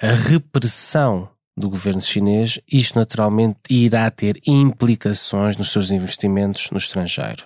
a 0.00 0.14
repressão 0.14 1.28
do 1.58 1.68
governo 1.68 2.00
chinês, 2.00 2.60
isto 2.70 2.98
naturalmente 2.98 3.58
irá 3.68 4.10
ter 4.10 4.40
implicações 4.46 5.56
nos 5.56 5.72
seus 5.72 5.90
investimentos 5.90 6.70
no 6.70 6.78
estrangeiro. 6.78 7.44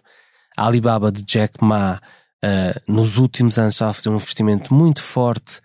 A 0.57 0.67
Alibaba 0.67 1.11
de 1.11 1.23
Jack 1.23 1.65
Ma, 1.65 2.01
uh, 2.45 2.93
nos 2.93 3.17
últimos 3.17 3.59
anos, 3.59 3.75
está 3.75 3.89
a 3.89 3.93
fazer 3.93 4.11
um 4.11 4.17
investimento 4.17 4.75
muito 4.75 5.03
forte 5.03 5.61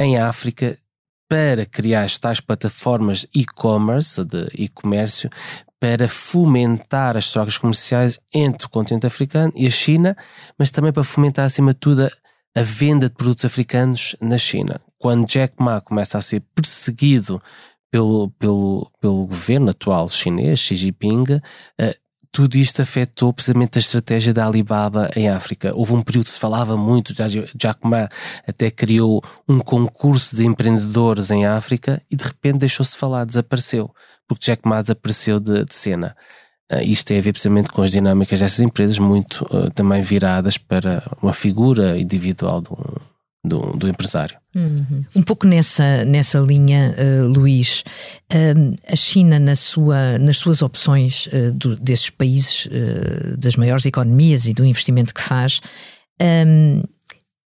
em 0.00 0.18
África 0.18 0.78
para 1.28 1.66
criar 1.66 2.02
as 2.02 2.16
tais 2.16 2.40
plataformas 2.40 3.26
e-commerce, 3.34 4.24
de 4.24 4.48
e-comércio, 4.54 5.28
para 5.78 6.08
fomentar 6.08 7.16
as 7.16 7.30
trocas 7.30 7.58
comerciais 7.58 8.18
entre 8.32 8.66
o 8.66 8.70
continente 8.70 9.06
africano 9.06 9.52
e 9.54 9.66
a 9.66 9.70
China, 9.70 10.16
mas 10.58 10.70
também 10.70 10.92
para 10.92 11.04
fomentar, 11.04 11.44
acima 11.44 11.72
de 11.72 11.78
tudo, 11.78 12.10
a 12.56 12.62
venda 12.62 13.10
de 13.10 13.14
produtos 13.14 13.44
africanos 13.44 14.16
na 14.18 14.38
China. 14.38 14.80
Quando 14.98 15.26
Jack 15.26 15.54
Ma 15.58 15.78
começa 15.78 16.16
a 16.16 16.22
ser 16.22 16.42
perseguido 16.54 17.40
pelo, 17.90 18.30
pelo, 18.38 18.90
pelo 18.98 19.26
governo 19.26 19.70
atual 19.70 20.08
chinês, 20.08 20.58
Xi 20.60 20.74
Jinping, 20.74 21.34
uh, 21.34 21.94
tudo 22.32 22.56
isto 22.56 22.80
afetou 22.80 23.32
precisamente 23.32 23.78
a 23.78 23.80
estratégia 23.80 24.32
da 24.32 24.46
Alibaba 24.46 25.10
em 25.14 25.28
África. 25.28 25.70
Houve 25.74 25.92
um 25.92 26.02
período 26.02 26.26
que 26.26 26.32
se 26.32 26.38
falava 26.38 26.78
muito, 26.78 27.14
Jack 27.54 27.80
Ma 27.82 28.08
até 28.46 28.70
criou 28.70 29.22
um 29.46 29.58
concurso 29.58 30.34
de 30.34 30.46
empreendedores 30.46 31.30
em 31.30 31.44
África 31.44 32.02
e 32.10 32.16
de 32.16 32.24
repente 32.24 32.58
deixou-se 32.58 32.92
de 32.92 32.98
falar, 32.98 33.26
desapareceu, 33.26 33.90
porque 34.26 34.46
Jack 34.46 34.66
Ma 34.66 34.80
desapareceu 34.80 35.38
de, 35.38 35.64
de 35.64 35.74
cena. 35.74 36.16
Uh, 36.72 36.82
isto 36.82 37.06
tem 37.06 37.18
a 37.18 37.20
ver 37.20 37.32
precisamente 37.32 37.70
com 37.70 37.82
as 37.82 37.92
dinâmicas 37.92 38.40
dessas 38.40 38.60
empresas, 38.60 38.98
muito 38.98 39.42
uh, 39.44 39.70
também 39.70 40.02
viradas 40.02 40.58
para 40.58 41.02
uma 41.22 41.32
figura 41.32 41.96
individual 41.98 42.60
do, 42.60 42.76
do, 43.44 43.76
do 43.76 43.88
empresário. 43.88 44.36
Uhum. 44.54 45.04
Um 45.14 45.22
pouco 45.22 45.46
nessa, 45.46 46.04
nessa 46.04 46.38
linha, 46.38 46.94
uh, 46.98 47.28
Luís, 47.28 47.84
uh, 48.32 48.76
a 48.90 48.96
China, 48.96 49.38
na 49.38 49.54
sua, 49.54 50.18
nas 50.18 50.38
suas 50.38 50.62
opções 50.62 51.26
uh, 51.26 51.52
do, 51.52 51.76
desses 51.76 52.10
países, 52.10 52.68
das 53.38 53.56
maiores 53.56 53.84
economias 53.86 54.46
e 54.46 54.54
do 54.54 54.64
investimento 54.64 55.14
que 55.14 55.20
faz, 55.20 55.60
um, 56.20 56.82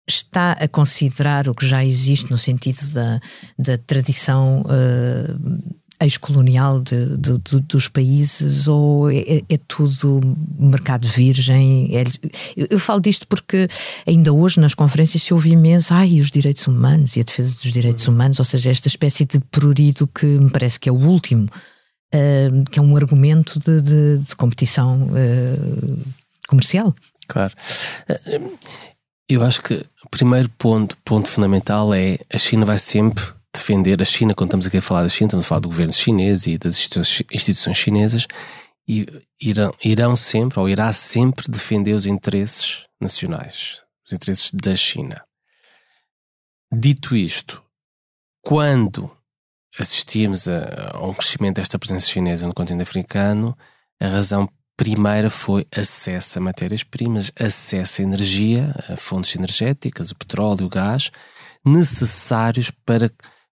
está 0.07 0.52
a 0.52 0.69
considerar 0.69 1.49
o 1.49 1.55
que 1.55 1.67
já 1.67 1.85
existe 1.85 2.31
no 2.31 2.37
sentido 2.37 2.81
da, 2.90 3.21
da 3.59 3.79
tradição 3.79 4.64
ex-colonial 6.00 6.80
de, 6.80 7.16
de, 7.16 7.38
de, 7.38 7.61
dos 7.61 7.88
países 7.88 8.66
ou 8.69 9.11
é, 9.11 9.42
é, 9.49 9.59
tudo 9.69 10.21
mercado 10.59 11.07
virgem? 11.07 11.90
É, 11.97 12.04
eu, 12.57 12.66
eu, 12.71 12.78
falo 12.78 13.00
disto 13.00 13.26
porque 13.26 13.69
ainda 14.07 14.33
hoje 14.33 14.61
nas 14.61 14.75
conferências 14.75 15.23
se 15.23 15.35
ouve 15.35 15.50
imenso 15.50 15.92
ai, 15.92 16.21
os 16.21 16.30
direitos 16.30 16.66
humanos 16.66 17.16
e 17.16 17.21
a 17.21 17.23
defesa 17.25 17.54
dos 17.54 17.73
direitos 17.73 18.07
uhum. 18.07 18.14
humanos, 18.14 18.38
ou 18.38 18.45
seja, 18.45 18.71
esta 18.71 18.88
espécie 18.88 19.25
de 19.25 19.38
prurido 19.38 20.07
que 20.07 20.26
me 20.26 20.50
parece 20.50 20.78
que 20.78 20.88
é 20.88 20.92
o 20.92 20.97
último, 20.97 21.47
uh, 22.14 22.71
que 22.71 22.78
é 22.78 22.83
um 22.83 22.97
argumento 22.97 23.59
de, 23.59 23.83
de 24.19 24.37
competição 24.37 25.02
uh, 25.02 25.99
comercial. 26.49 26.95
Claro. 27.28 27.54
Eh, 28.09 28.40
eu 29.28 29.45
acho 29.45 29.62
que 29.62 29.75
o 30.04 30.09
primeiro 30.11 30.49
ponto, 30.59 30.97
ponto 31.04 31.30
fundamental 31.30 31.95
é 31.95 32.19
a 32.33 32.37
China 32.37 32.64
vai 32.64 32.78
sempre 32.78 33.23
defender 33.52 34.00
a 34.00 34.04
China, 34.04 34.35
quando 34.35 34.49
estamos 34.49 34.66
aqui 34.66 34.78
a 34.78 34.83
falar 34.83 35.02
da 35.02 35.09
China, 35.09 35.28
estamos 35.28 35.45
a 35.45 35.49
falar 35.49 35.61
do 35.61 35.69
governo 35.69 35.92
chinês 35.92 36.47
e 36.47 36.57
das 36.57 36.78
instituições 36.78 37.76
chinesas, 37.76 38.26
e 38.88 39.07
irão, 39.40 39.75
irão 39.85 40.16
sempre, 40.16 40.59
ou 40.59 40.69
irá 40.69 40.92
sempre 40.92 41.49
defender 41.49 41.92
os 41.92 42.07
interesses 42.07 42.87
nacionais, 43.00 43.85
os 44.07 44.12
interesses 44.12 44.50
da 44.52 44.75
China. 44.75 45.23
Dito 46.73 47.16
isto, 47.16 47.62
quando 48.42 49.11
assistimos 49.78 50.49
a, 50.49 50.92
a 50.95 51.07
um 51.07 51.14
crescimento 51.14 51.57
desta 51.57 51.78
presença 51.78 52.07
chinesa 52.07 52.47
no 52.47 52.54
continente 52.54 52.83
africano, 52.83 53.57
a 54.00 54.07
razão 54.07 54.49
primeira 54.76 55.28
foi 55.28 55.66
acesso 55.76 56.38
a 56.38 56.40
matérias-primas, 56.42 57.30
acesso 57.38 58.00
a 58.00 58.04
energia, 58.04 58.75
a 58.88 58.97
fontes 58.97 59.37
energéticas, 59.37 60.11
o 60.11 60.16
petróleo, 60.16 60.66
o 60.66 60.71
gás, 60.71 61.11
necessários 61.64 62.71
para 62.71 63.11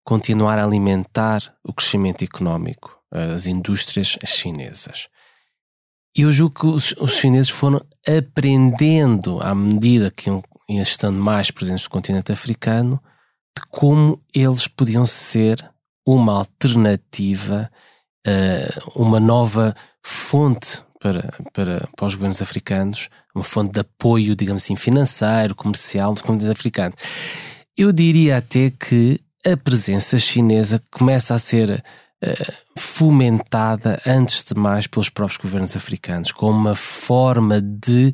continuar 0.06 0.56
a 0.56 0.64
alimentar 0.64 1.42
o 1.64 1.72
crescimento 1.72 2.22
económico, 2.22 2.96
as 3.10 3.46
indústrias 3.46 4.16
chinesas. 4.24 5.08
E 6.16 6.22
eu 6.22 6.32
julgo 6.32 6.54
que 6.54 6.66
os, 6.66 6.92
os 6.92 7.14
chineses 7.14 7.50
foram 7.50 7.84
aprendendo, 8.06 9.42
à 9.42 9.52
medida 9.52 10.10
que 10.10 10.30
iam 10.30 10.42
estando 10.68 11.18
mais 11.18 11.50
presentes 11.50 11.84
no 11.84 11.90
continente 11.90 12.30
africano, 12.30 13.02
de 13.58 13.66
como 13.68 14.22
eles 14.32 14.68
podiam 14.68 15.04
ser 15.04 15.56
uma 16.06 16.38
alternativa, 16.38 17.68
uh, 18.26 19.02
uma 19.02 19.18
nova 19.18 19.74
fonte 20.04 20.80
para, 21.00 21.36
para, 21.52 21.88
para 21.96 22.06
os 22.06 22.14
governos 22.14 22.40
africanos, 22.40 23.08
uma 23.34 23.42
fonte 23.42 23.72
de 23.72 23.80
apoio, 23.80 24.36
digamos 24.36 24.62
assim, 24.62 24.76
financeiro, 24.76 25.54
comercial 25.56 26.14
dos 26.14 26.22
continente 26.22 26.52
africano. 26.52 26.94
Eu 27.76 27.92
diria 27.92 28.38
até 28.38 28.70
que 28.70 29.20
a 29.46 29.56
presença 29.56 30.18
chinesa 30.18 30.82
começa 30.90 31.34
a 31.34 31.38
ser 31.38 31.70
uh, 32.24 32.52
fomentada, 32.76 34.00
antes 34.04 34.42
de 34.42 34.58
mais, 34.58 34.88
pelos 34.88 35.08
próprios 35.08 35.38
governos 35.38 35.76
africanos, 35.76 36.32
como 36.32 36.58
uma 36.58 36.74
forma 36.74 37.60
de 37.60 38.12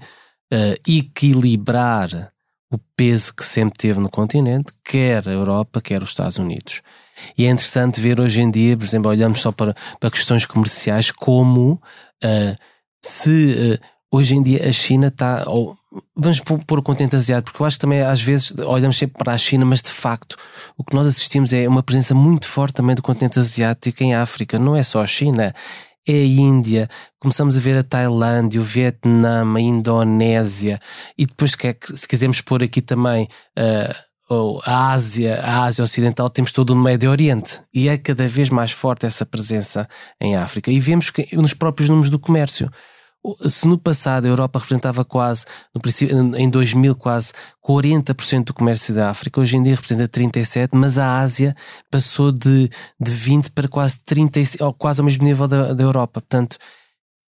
uh, 0.52 0.76
equilibrar 0.86 2.30
o 2.70 2.78
peso 2.96 3.34
que 3.34 3.44
sempre 3.44 3.78
teve 3.78 4.00
no 4.00 4.10
continente, 4.10 4.72
quer 4.84 5.26
a 5.28 5.32
Europa, 5.32 5.80
quer 5.80 6.02
os 6.02 6.10
Estados 6.10 6.38
Unidos. 6.38 6.82
E 7.36 7.46
é 7.46 7.50
interessante 7.50 8.00
ver 8.00 8.20
hoje 8.20 8.40
em 8.40 8.50
dia, 8.50 8.76
por 8.76 8.84
exemplo, 8.84 9.10
olhamos 9.10 9.40
só 9.40 9.52
para, 9.52 9.74
para 9.98 10.10
questões 10.10 10.44
comerciais, 10.44 11.10
como 11.10 11.80
uh, 12.24 12.56
se 13.04 13.80
hoje 14.12 14.36
em 14.36 14.42
dia 14.42 14.68
a 14.68 14.72
China 14.72 15.08
está. 15.08 15.44
Ou, 15.46 15.76
vamos 16.14 16.40
pôr 16.40 16.78
o 16.78 16.82
continente 16.82 17.16
asiático, 17.16 17.50
porque 17.52 17.62
eu 17.62 17.66
acho 17.66 17.76
que 17.76 17.80
também 17.80 18.02
às 18.02 18.20
vezes 18.20 18.54
olhamos 18.58 18.96
sempre 18.96 19.18
para 19.18 19.32
a 19.32 19.38
China, 19.38 19.64
mas 19.64 19.80
de 19.80 19.90
facto 19.90 20.36
o 20.76 20.84
que 20.84 20.94
nós 20.94 21.06
assistimos 21.06 21.52
é 21.52 21.66
uma 21.66 21.82
presença 21.82 22.14
muito 22.14 22.46
forte 22.46 22.74
também 22.74 22.94
do 22.94 23.02
continente 23.02 23.38
asiático 23.38 24.02
em 24.02 24.14
África. 24.14 24.58
Não 24.58 24.76
é 24.76 24.82
só 24.82 25.00
a 25.00 25.06
China, 25.06 25.54
é 26.06 26.12
a 26.12 26.24
Índia, 26.24 26.88
começamos 27.18 27.56
a 27.56 27.60
ver 27.60 27.76
a 27.76 27.82
Tailândia, 27.82 28.60
o 28.60 28.64
Vietnã, 28.64 29.44
a 29.54 29.60
Indonésia 29.60 30.80
e 31.16 31.26
depois 31.26 31.52
se 31.94 32.08
quisermos 32.08 32.40
pôr 32.40 32.62
aqui 32.62 32.80
também 32.80 33.28
uh, 33.58 34.60
a 34.64 34.92
Ásia, 34.92 35.40
a 35.42 35.64
Ásia 35.64 35.84
Ocidental, 35.84 36.30
temos 36.30 36.52
todo 36.52 36.70
o 36.70 36.76
Médio 36.76 37.10
Oriente 37.10 37.60
e 37.72 37.88
é 37.88 37.98
cada 37.98 38.26
vez 38.26 38.48
mais 38.48 38.72
forte 38.72 39.04
essa 39.04 39.26
presença 39.26 39.88
em 40.20 40.36
África 40.36 40.70
e 40.70 40.80
vemos 40.80 41.10
que 41.10 41.28
nos 41.36 41.54
próprios 41.54 41.88
números 41.88 42.10
do 42.10 42.18
comércio 42.18 42.70
se 43.48 43.66
no 43.68 43.78
passado 43.78 44.24
a 44.24 44.28
Europa 44.28 44.58
representava 44.58 45.04
quase, 45.04 45.44
em 46.36 46.50
2000, 46.50 46.94
quase 46.96 47.32
40% 47.64 48.44
do 48.46 48.54
comércio 48.54 48.94
da 48.94 49.10
África, 49.10 49.40
hoje 49.40 49.56
em 49.56 49.62
dia 49.62 49.76
representa 49.76 50.08
37%, 50.08 50.70
mas 50.72 50.98
a 50.98 51.20
Ásia 51.20 51.54
passou 51.90 52.32
de, 52.32 52.68
de 53.00 53.12
20% 53.12 53.50
para 53.54 53.68
quase 53.68 53.98
30%, 53.98 54.74
quase 54.76 55.00
ao 55.00 55.04
mesmo 55.04 55.24
nível 55.24 55.46
da, 55.46 55.72
da 55.72 55.84
Europa. 55.84 56.20
Portanto, 56.20 56.56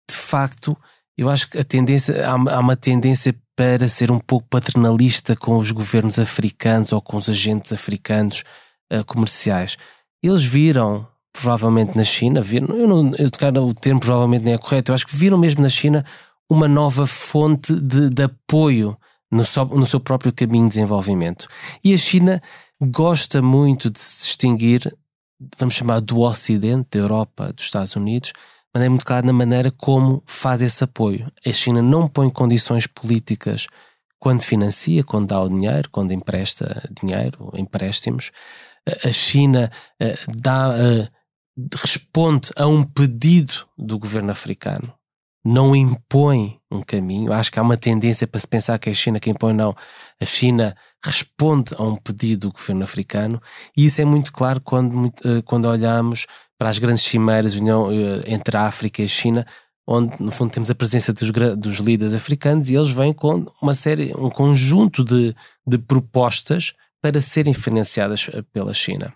de 0.09 0.17
facto, 0.17 0.75
eu 1.17 1.29
acho 1.29 1.49
que 1.49 1.59
a 1.59 1.63
tendência, 1.63 2.27
há, 2.27 2.31
há 2.31 2.59
uma 2.59 2.75
tendência 2.75 3.35
para 3.55 3.87
ser 3.87 4.11
um 4.11 4.19
pouco 4.19 4.47
paternalista 4.49 5.35
com 5.35 5.57
os 5.57 5.69
governos 5.69 6.17
africanos 6.17 6.91
ou 6.91 7.01
com 7.01 7.17
os 7.17 7.29
agentes 7.29 7.71
africanos 7.71 8.43
uh, 8.91 9.05
comerciais. 9.05 9.77
Eles 10.23 10.43
viram 10.43 11.07
provavelmente 11.33 11.97
na 11.97 12.03
China, 12.03 12.41
viram, 12.41 12.75
eu 12.75 12.87
não, 12.87 13.11
eu 13.17 13.29
tocar 13.29 13.57
o 13.57 13.73
termo 13.73 13.99
provavelmente 13.99 14.45
nem 14.45 14.53
é 14.53 14.57
correto, 14.57 14.91
eu 14.91 14.95
acho 14.95 15.07
que 15.07 15.15
viram 15.15 15.37
mesmo 15.37 15.61
na 15.61 15.69
China 15.69 16.05
uma 16.49 16.67
nova 16.67 17.07
fonte 17.07 17.73
de, 17.73 18.09
de 18.09 18.23
apoio 18.23 18.95
no, 19.31 19.43
so, 19.43 19.65
no 19.65 19.85
seu 19.85 19.99
próprio 19.99 20.31
caminho 20.31 20.65
de 20.65 20.75
desenvolvimento. 20.75 21.47
E 21.83 21.93
a 21.93 21.97
China 21.97 22.41
gosta 22.81 23.41
muito 23.41 23.89
de 23.89 23.99
se 23.99 24.19
distinguir, 24.19 24.95
vamos 25.57 25.73
chamar 25.73 25.99
do 25.99 26.21
Ocidente, 26.21 26.89
da 26.91 26.99
Europa, 26.99 27.51
dos 27.51 27.65
Estados 27.65 27.95
Unidos, 27.95 28.31
mas 28.73 28.83
é 28.83 28.89
muito 28.89 29.05
claro 29.05 29.25
na 29.25 29.33
maneira 29.33 29.71
como 29.71 30.21
faz 30.25 30.61
esse 30.61 30.83
apoio. 30.83 31.27
A 31.45 31.51
China 31.51 31.81
não 31.81 32.07
põe 32.07 32.29
condições 32.29 32.87
políticas 32.87 33.67
quando 34.19 34.41
financia, 34.41 35.03
quando 35.03 35.27
dá 35.27 35.41
o 35.41 35.49
dinheiro, 35.49 35.89
quando 35.91 36.13
empresta 36.13 36.81
dinheiro, 37.01 37.51
empréstimos. 37.55 38.31
A 39.03 39.11
China 39.11 39.71
uh, 40.01 40.31
dá 40.35 40.69
uh, 40.69 41.22
responde 41.75 42.51
a 42.55 42.67
um 42.67 42.83
pedido 42.83 43.53
do 43.77 43.99
governo 43.99 44.31
africano, 44.31 44.93
não 45.45 45.75
impõe 45.75 46.59
um 46.71 46.81
caminho. 46.81 47.33
Acho 47.33 47.51
que 47.51 47.59
há 47.59 47.61
uma 47.61 47.77
tendência 47.77 48.25
para 48.25 48.39
se 48.39 48.47
pensar 48.47 48.79
que 48.79 48.89
é 48.89 48.91
a 48.91 48.95
China 48.95 49.19
quem 49.19 49.33
impõe, 49.33 49.53
não. 49.53 49.75
A 50.19 50.25
China 50.25 50.75
responde 51.03 51.75
a 51.77 51.83
um 51.83 51.95
pedido 51.95 52.47
do 52.47 52.53
governo 52.53 52.83
africano 52.83 53.41
e 53.75 53.85
isso 53.85 53.99
é 53.99 54.05
muito 54.05 54.31
claro 54.31 54.61
quando, 54.61 55.13
eh, 55.25 55.41
quando 55.43 55.65
olhamos 55.65 56.25
para 56.57 56.69
as 56.69 56.77
grandes 56.77 57.03
cimeiras 57.03 57.55
união, 57.55 57.91
eh, 57.91 58.23
entre 58.25 58.55
a 58.55 58.65
África 58.65 59.01
e 59.01 59.05
a 59.05 59.07
China, 59.07 59.45
onde 59.85 60.21
no 60.23 60.31
fundo 60.31 60.51
temos 60.51 60.71
a 60.71 60.75
presença 60.75 61.11
dos, 61.11 61.29
dos 61.57 61.77
líderes 61.79 62.13
africanos 62.13 62.69
e 62.69 62.75
eles 62.75 62.89
vêm 62.89 63.11
com 63.11 63.45
uma 63.61 63.73
série, 63.73 64.13
um 64.15 64.29
conjunto 64.29 65.03
de, 65.03 65.35
de 65.67 65.77
propostas 65.77 66.73
para 67.01 67.19
serem 67.19 67.53
financiadas 67.53 68.29
eh, 68.31 68.41
pela 68.53 68.73
China. 68.73 69.13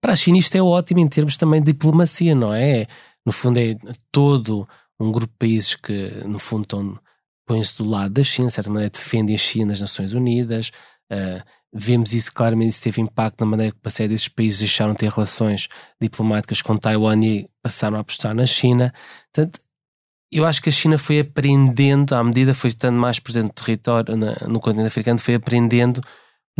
Para 0.00 0.14
a 0.14 0.16
China 0.16 0.38
isto 0.38 0.56
é 0.56 0.62
ótimo 0.62 1.00
em 1.00 1.08
termos 1.08 1.36
também 1.36 1.60
de 1.60 1.72
diplomacia, 1.72 2.34
não 2.34 2.54
é? 2.54 2.86
No 3.24 3.32
fundo 3.32 3.58
é 3.58 3.76
todo 4.10 4.66
um 4.98 5.12
grupo 5.12 5.32
de 5.32 5.38
países 5.38 5.74
que 5.74 6.10
no 6.26 6.38
fundo 6.38 6.62
estão, 6.62 6.98
põem-se 7.46 7.78
do 7.78 7.88
lado 7.88 8.14
da 8.14 8.24
China, 8.24 8.48
de 8.48 8.54
certa 8.54 8.70
maneira 8.70 8.90
defendem 8.90 9.34
a 9.34 9.38
China 9.38 9.66
nas 9.66 9.80
Nações 9.80 10.14
Unidas, 10.14 10.70
uh, 11.12 11.42
vemos 11.72 12.12
isso 12.12 12.32
claramente, 12.32 12.70
isso 12.70 12.82
teve 12.82 13.00
impacto 13.00 13.40
na 13.40 13.46
maneira 13.46 13.72
que 13.72 13.90
série 13.90 14.08
desses 14.08 14.28
países 14.28 14.58
deixaram 14.58 14.92
de 14.92 14.98
ter 14.98 15.10
relações 15.10 15.68
diplomáticas 16.00 16.62
com 16.62 16.76
Taiwan 16.76 17.20
e 17.22 17.48
passaram 17.62 17.96
a 17.96 18.00
apostar 18.00 18.34
na 18.34 18.46
China. 18.46 18.92
Portanto, 19.32 19.60
eu 20.32 20.44
acho 20.44 20.62
que 20.62 20.68
a 20.68 20.72
China 20.72 20.96
foi 20.96 21.20
aprendendo, 21.20 22.14
à 22.14 22.22
medida 22.22 22.54
foi 22.54 22.68
estando 22.68 22.96
mais 22.96 23.18
presente 23.18 23.46
no 23.46 23.52
território, 23.52 24.14
no 24.48 24.60
continente 24.60 24.86
africano, 24.86 25.18
foi 25.18 25.34
aprendendo 25.34 26.00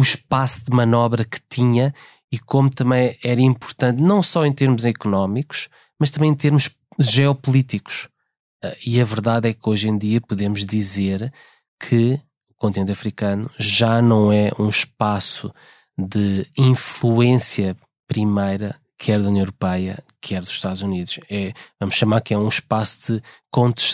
o 0.01 0.03
espaço 0.03 0.65
de 0.65 0.75
manobra 0.75 1.27
que 1.27 1.39
tinha 1.47 1.95
e 2.33 2.39
como 2.39 2.71
também 2.71 3.19
era 3.23 3.41
importante, 3.43 4.03
não 4.03 4.23
só 4.23 4.47
em 4.47 4.53
termos 4.53 4.87
económicos, 4.87 5.69
mas 5.99 6.11
também 6.11 6.31
em 6.31 6.35
termos 6.35 6.71
geopolíticos. 6.99 8.09
Ah, 8.65 8.75
e 8.87 8.99
a 8.99 9.05
verdade 9.05 9.51
é 9.51 9.53
que 9.53 9.69
hoje 9.69 9.89
em 9.89 9.99
dia 9.99 10.19
podemos 10.19 10.65
dizer 10.65 11.31
que 11.79 12.19
o 12.49 12.55
continente 12.59 12.93
africano 12.93 13.51
já 13.59 14.01
não 14.01 14.33
é 14.33 14.51
um 14.59 14.69
espaço 14.69 15.53
de 15.99 16.47
influência 16.57 17.77
primeira, 18.09 18.81
quer 18.99 19.21
da 19.21 19.29
União 19.29 19.43
Europeia, 19.43 20.03
quer 20.19 20.41
dos 20.41 20.51
Estados 20.51 20.81
Unidos. 20.81 21.21
É, 21.29 21.53
vamos 21.79 21.95
chamar 21.95 22.23
que 22.23 22.33
é 22.33 22.39
um 22.39 22.49
espaço 22.49 23.21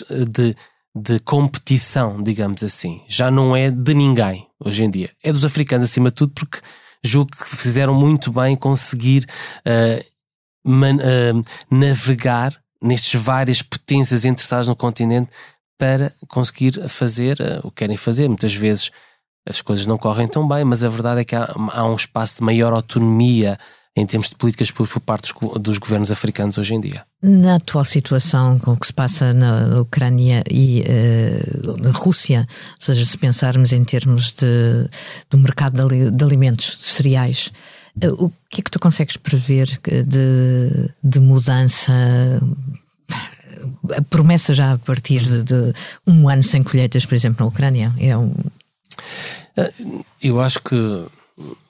de, 0.07 0.25
de, 0.25 0.55
de 0.97 1.19
competição, 1.19 2.21
digamos 2.21 2.63
assim. 2.63 3.01
Já 3.07 3.29
não 3.31 3.55
é 3.55 3.71
de 3.71 3.93
ninguém 3.93 4.47
hoje 4.59 4.83
em 4.83 4.89
dia. 4.89 5.11
É 5.23 5.31
dos 5.31 5.45
africanos 5.45 5.85
acima 5.85 6.09
de 6.09 6.15
tudo, 6.15 6.33
porque 6.33 6.59
julgo 7.03 7.31
que 7.31 7.55
fizeram 7.55 7.93
muito 7.93 8.31
bem 8.31 8.55
conseguir 8.55 9.25
uh, 9.59 10.03
man, 10.69 10.95
uh, 10.95 11.41
navegar 11.69 12.55
nestas 12.81 13.21
várias 13.21 13.61
potências 13.61 14.25
interessadas 14.25 14.67
no 14.67 14.75
continente 14.75 15.29
para 15.77 16.11
conseguir 16.27 16.89
fazer 16.89 17.39
uh, 17.39 17.67
o 17.67 17.69
que 17.69 17.83
querem 17.83 17.97
fazer. 17.97 18.27
Muitas 18.27 18.53
vezes 18.53 18.91
as 19.47 19.61
coisas 19.61 19.85
não 19.85 19.97
correm 19.97 20.27
tão 20.27 20.47
bem, 20.47 20.65
mas 20.65 20.83
a 20.83 20.89
verdade 20.89 21.21
é 21.21 21.23
que 21.23 21.35
há, 21.35 21.53
há 21.71 21.85
um 21.85 21.95
espaço 21.95 22.37
de 22.37 22.43
maior 22.43 22.73
autonomia 22.73 23.57
em 23.97 24.05
termos 24.05 24.29
de 24.29 24.35
políticas 24.35 24.69
por, 24.69 24.87
por 24.87 24.99
parte 24.99 25.33
dos, 25.33 25.61
dos, 25.61 25.77
governos 25.79 26.11
africanos 26.11 26.59
hoje 26.59 26.75
em 26.75 26.79
dia. 26.79 27.03
Na 27.21 27.55
atual 27.55 27.83
situação 27.83 28.59
com 28.59 28.73
o 28.73 28.77
que 28.77 28.85
se 28.85 28.93
passa 28.93 29.33
na 29.33 29.81
Ucrânia 29.81 30.43
e 30.49 30.83
uh, 30.83 31.81
na 31.81 31.89
Rússia, 31.89 32.47
ou 32.47 32.75
seja, 32.77 33.03
se 33.03 33.17
pensarmos 33.17 33.73
em 33.73 33.83
termos 33.83 34.33
de, 34.33 34.87
do 35.31 35.39
mercado 35.39 35.87
de, 35.87 36.11
de 36.11 36.23
alimentos, 36.23 36.77
de 36.77 36.85
cereais, 36.85 37.51
uh, 38.03 38.25
o 38.25 38.31
que 38.51 38.61
é 38.61 38.63
que 38.63 38.69
tu 38.69 38.79
consegues 38.79 39.17
prever 39.17 39.65
de, 39.83 40.91
de 41.03 41.19
mudança? 41.19 41.91
A 43.97 44.01
promessa 44.03 44.53
já 44.53 44.73
a 44.73 44.77
partir 44.77 45.23
de, 45.23 45.41
de, 45.41 45.73
um 46.05 46.29
ano 46.29 46.43
sem 46.43 46.61
colheitas, 46.61 47.03
por 47.03 47.15
exemplo, 47.15 47.43
na 47.43 47.49
Ucrânia, 47.49 47.91
é 47.99 48.15
um. 48.15 48.31
Eh, 49.57 49.73
eu 50.21 50.39
acho 50.39 50.59
que 50.59 51.05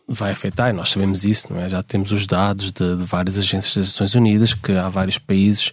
vai 0.08 0.32
afetar, 0.32 0.70
e 0.70 0.74
nós 0.74 0.90
sabemos 0.90 1.26
isso, 1.26 1.52
não 1.52 1.60
é? 1.60 1.68
Já 1.68 1.84
temos 1.84 2.12
os 2.12 2.26
dados 2.26 2.72
de, 2.72 2.96
de 2.96 3.04
várias 3.04 3.38
agências 3.38 3.76
das 3.76 3.88
Nações 3.88 4.16
Unidas 4.16 4.54
que 4.54 4.72
há 4.72 4.88
vários 4.88 5.18
países 5.18 5.72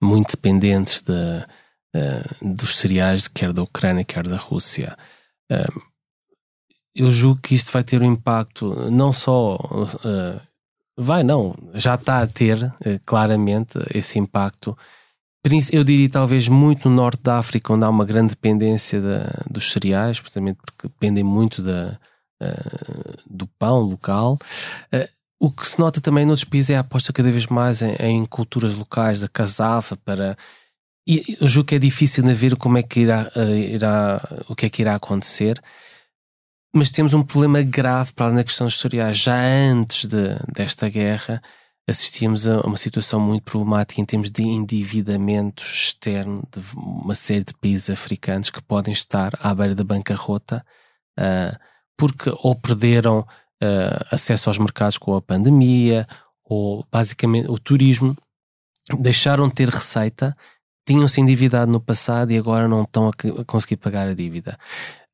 muito 0.00 0.32
dependentes 0.32 1.02
de, 1.02 1.12
uh, 1.12 2.54
dos 2.54 2.76
cereais, 2.76 3.26
quer 3.26 3.52
da 3.52 3.62
Ucrânia, 3.62 4.04
quer 4.04 4.26
da 4.26 4.36
Rússia. 4.36 4.96
Uh, 5.50 5.82
eu 6.94 7.10
julgo 7.10 7.40
que 7.40 7.54
isto 7.54 7.72
vai 7.72 7.82
ter 7.82 8.02
um 8.02 8.12
impacto 8.12 8.90
não 8.90 9.12
só 9.12 9.56
uh, 9.56 10.40
vai 10.96 11.24
não, 11.24 11.56
já 11.74 11.94
está 11.94 12.20
a 12.20 12.26
ter 12.26 12.72
claramente 13.06 13.78
esse 13.94 14.18
impacto 14.18 14.76
eu 15.72 15.82
diria 15.82 16.08
talvez 16.08 16.46
muito 16.46 16.88
no 16.88 16.94
norte 16.94 17.20
da 17.20 17.38
África, 17.38 17.72
onde 17.72 17.84
há 17.84 17.88
uma 17.88 18.04
grande 18.04 18.28
dependência 18.28 19.02
dos 19.50 19.72
cereais, 19.72 20.20
precisamente 20.20 20.60
porque 20.64 20.86
dependem 20.86 21.24
muito 21.24 21.60
da, 21.60 21.98
do 23.28 23.46
pão 23.58 23.80
local. 23.80 24.38
Uh, 24.92 25.08
o 25.40 25.50
que 25.50 25.66
se 25.66 25.78
nota 25.78 26.00
também 26.00 26.24
noutros 26.24 26.44
países 26.44 26.70
é 26.70 26.76
a 26.76 26.80
aposta 26.80 27.12
cada 27.12 27.30
vez 27.30 27.46
mais 27.46 27.82
em, 27.82 27.94
em 27.96 28.24
culturas 28.26 28.74
locais, 28.74 29.20
da 29.20 29.28
casava 29.28 29.96
para. 30.04 30.36
E 31.06 31.36
eu 31.40 31.48
julgo 31.48 31.68
que 31.68 31.74
é 31.74 31.78
difícil 31.80 32.22
de 32.22 32.32
ver 32.32 32.56
como 32.56 32.78
é 32.78 32.82
que 32.82 33.00
irá, 33.00 33.30
uh, 33.34 33.56
irá, 33.56 34.22
o 34.48 34.54
que 34.54 34.66
é 34.66 34.70
que 34.70 34.82
irá 34.82 34.94
acontecer. 34.94 35.60
Mas 36.74 36.90
temos 36.90 37.12
um 37.12 37.24
problema 37.24 37.60
grave 37.62 38.12
para 38.12 38.26
além 38.26 38.36
da 38.36 38.44
questão 38.44 38.66
dos 38.66 38.78
cereais. 38.78 39.18
Já 39.18 39.36
antes 39.42 40.06
de, 40.06 40.36
desta 40.54 40.88
guerra, 40.88 41.42
assistíamos 41.88 42.46
a 42.46 42.60
uma 42.60 42.76
situação 42.76 43.20
muito 43.20 43.42
problemática 43.42 44.00
em 44.00 44.04
termos 44.04 44.30
de 44.30 44.42
endividamento 44.42 45.62
externo 45.62 46.46
de 46.50 46.60
uma 46.76 47.14
série 47.14 47.44
de 47.44 47.54
países 47.54 47.90
africanos 47.90 48.50
que 48.50 48.62
podem 48.62 48.92
estar 48.92 49.32
à 49.40 49.54
beira 49.54 49.74
da 49.74 49.84
bancarrota 49.84 50.64
uh, 51.18 51.71
porque 51.96 52.32
ou 52.42 52.54
perderam 52.54 53.20
uh, 53.20 54.06
acesso 54.10 54.48
aos 54.50 54.58
mercados 54.58 54.98
com 54.98 55.14
a 55.14 55.22
pandemia 55.22 56.06
ou 56.44 56.84
basicamente 56.90 57.50
o 57.50 57.58
turismo 57.58 58.16
deixaram 58.98 59.48
de 59.48 59.54
ter 59.54 59.68
receita 59.68 60.36
tinham-se 60.86 61.20
endividado 61.20 61.70
no 61.70 61.80
passado 61.80 62.32
e 62.32 62.38
agora 62.38 62.66
não 62.66 62.82
estão 62.82 63.08
a 63.08 63.44
conseguir 63.44 63.76
pagar 63.76 64.08
a 64.08 64.14
dívida 64.14 64.58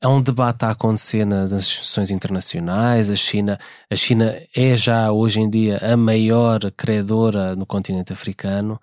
há 0.00 0.08
um 0.08 0.22
debate 0.22 0.64
a 0.64 0.70
acontecer 0.70 1.24
nas 1.24 1.52
instituições 1.52 2.10
internacionais. 2.10 3.10
A 3.10 3.14
China, 3.14 3.58
a 3.90 3.94
China 3.94 4.34
é 4.54 4.76
já 4.76 5.10
hoje 5.10 5.40
em 5.40 5.50
dia 5.50 5.78
a 5.78 5.96
maior 5.96 6.58
credora 6.76 7.56
no 7.56 7.66
continente 7.66 8.12
africano 8.12 8.80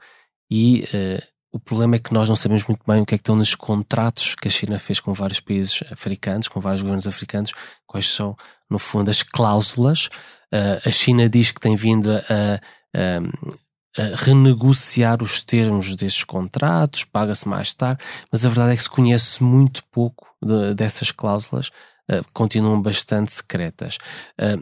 e 0.50 0.84
uh, 0.94 1.35
o 1.56 1.60
problema 1.60 1.96
é 1.96 2.00
que 2.00 2.14
nós 2.14 2.28
não 2.28 2.36
sabemos 2.36 2.66
muito 2.66 2.82
bem 2.86 3.02
o 3.02 3.06
que 3.06 3.16
é 3.16 3.18
que 3.18 3.22
estão 3.22 3.38
nos 3.38 3.56
contratos 3.56 4.36
que 4.36 4.50
a 4.50 4.52
China 4.52 4.78
fez 4.78 5.00
com 5.00 5.14
vários 5.14 5.40
países 5.40 5.82
africanos, 5.90 6.50
com 6.50 6.60
vários 6.60 6.82
governos 6.82 7.08
africanos, 7.08 7.54
quais 7.88 8.10
são, 8.10 8.36
no 8.70 8.78
fundo, 8.78 9.10
as 9.10 9.24
cláusulas. 9.24 10.08
Uh, 10.54 10.86
a 10.86 10.92
China 10.92 11.30
diz 11.30 11.52
que 11.52 11.62
tem 11.62 11.78
vindo 11.78 12.12
a, 12.12 12.60
a 12.94 14.16
renegociar 14.18 15.24
os 15.24 15.42
termos 15.42 15.96
desses 15.96 16.26
contratos, 16.26 17.06
paga-se 17.06 17.48
mais 17.48 17.74
tarde, 17.74 18.04
mas 18.30 18.46
a 18.46 18.50
verdade 18.50 18.74
é 18.74 18.76
que 18.76 18.84
se 18.84 18.90
conhece 18.90 19.42
muito 19.42 19.82
pouco 19.86 20.28
de, 20.44 20.74
dessas 20.74 21.10
cláusulas, 21.10 21.70
uh, 22.12 22.22
continuam 22.34 22.82
bastante 22.82 23.32
secretas. 23.32 23.98
Uh, 24.38 24.62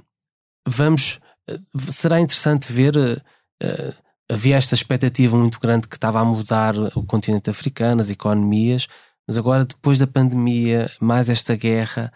vamos, 0.67 1.19
será 1.89 2.21
interessante 2.21 2.71
ver. 2.71 2.93
Havia 4.29 4.55
esta 4.55 4.75
expectativa 4.75 5.37
muito 5.37 5.59
grande 5.59 5.87
que 5.87 5.95
estava 5.95 6.19
a 6.19 6.25
mudar 6.25 6.75
o 6.95 7.03
continente 7.03 7.49
africano, 7.49 8.01
as 8.01 8.09
economias, 8.09 8.87
mas 9.27 9.37
agora, 9.37 9.65
depois 9.65 9.99
da 9.99 10.07
pandemia, 10.07 10.89
mais 10.99 11.29
esta 11.29 11.55
guerra, 11.55 12.11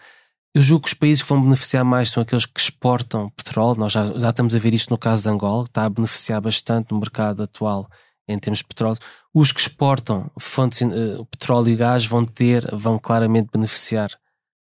eu 0.54 0.62
julgo 0.62 0.84
que 0.84 0.88
os 0.88 0.94
países 0.94 1.22
que 1.22 1.28
vão 1.28 1.42
beneficiar 1.42 1.84
mais 1.84 2.10
são 2.10 2.22
aqueles 2.22 2.44
que 2.44 2.60
exportam 2.60 3.30
petróleo. 3.30 3.78
Nós 3.78 3.92
já, 3.92 4.06
já 4.06 4.30
estamos 4.30 4.54
a 4.54 4.58
ver 4.58 4.74
isto 4.74 4.90
no 4.90 4.98
caso 4.98 5.22
de 5.22 5.28
Angola, 5.28 5.64
que 5.64 5.70
está 5.70 5.84
a 5.84 5.90
beneficiar 5.90 6.40
bastante 6.40 6.92
no 6.92 6.98
mercado 6.98 7.42
atual 7.42 7.88
em 8.26 8.38
termos 8.38 8.58
de 8.58 8.64
petróleo. 8.64 8.98
Os 9.32 9.52
que 9.52 9.60
exportam 9.60 10.30
fontes, 10.38 10.80
uh, 10.82 11.24
petróleo 11.26 11.68
e 11.70 11.76
gás 11.76 12.04
vão 12.04 12.24
ter, 12.24 12.68
vão 12.74 12.98
claramente 12.98 13.48
beneficiar 13.52 14.10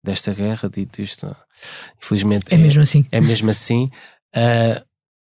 desta 0.05 0.33
guerra. 0.33 0.69
Dito 0.69 1.03
isto, 1.03 1.35
infelizmente. 2.01 2.47
É, 2.51 2.55
é 2.55 2.59
mesmo 2.59 2.83
assim. 2.83 3.07
É 3.11 3.21
mesmo 3.21 3.51
assim. 3.51 3.91
Uh, 4.35 4.86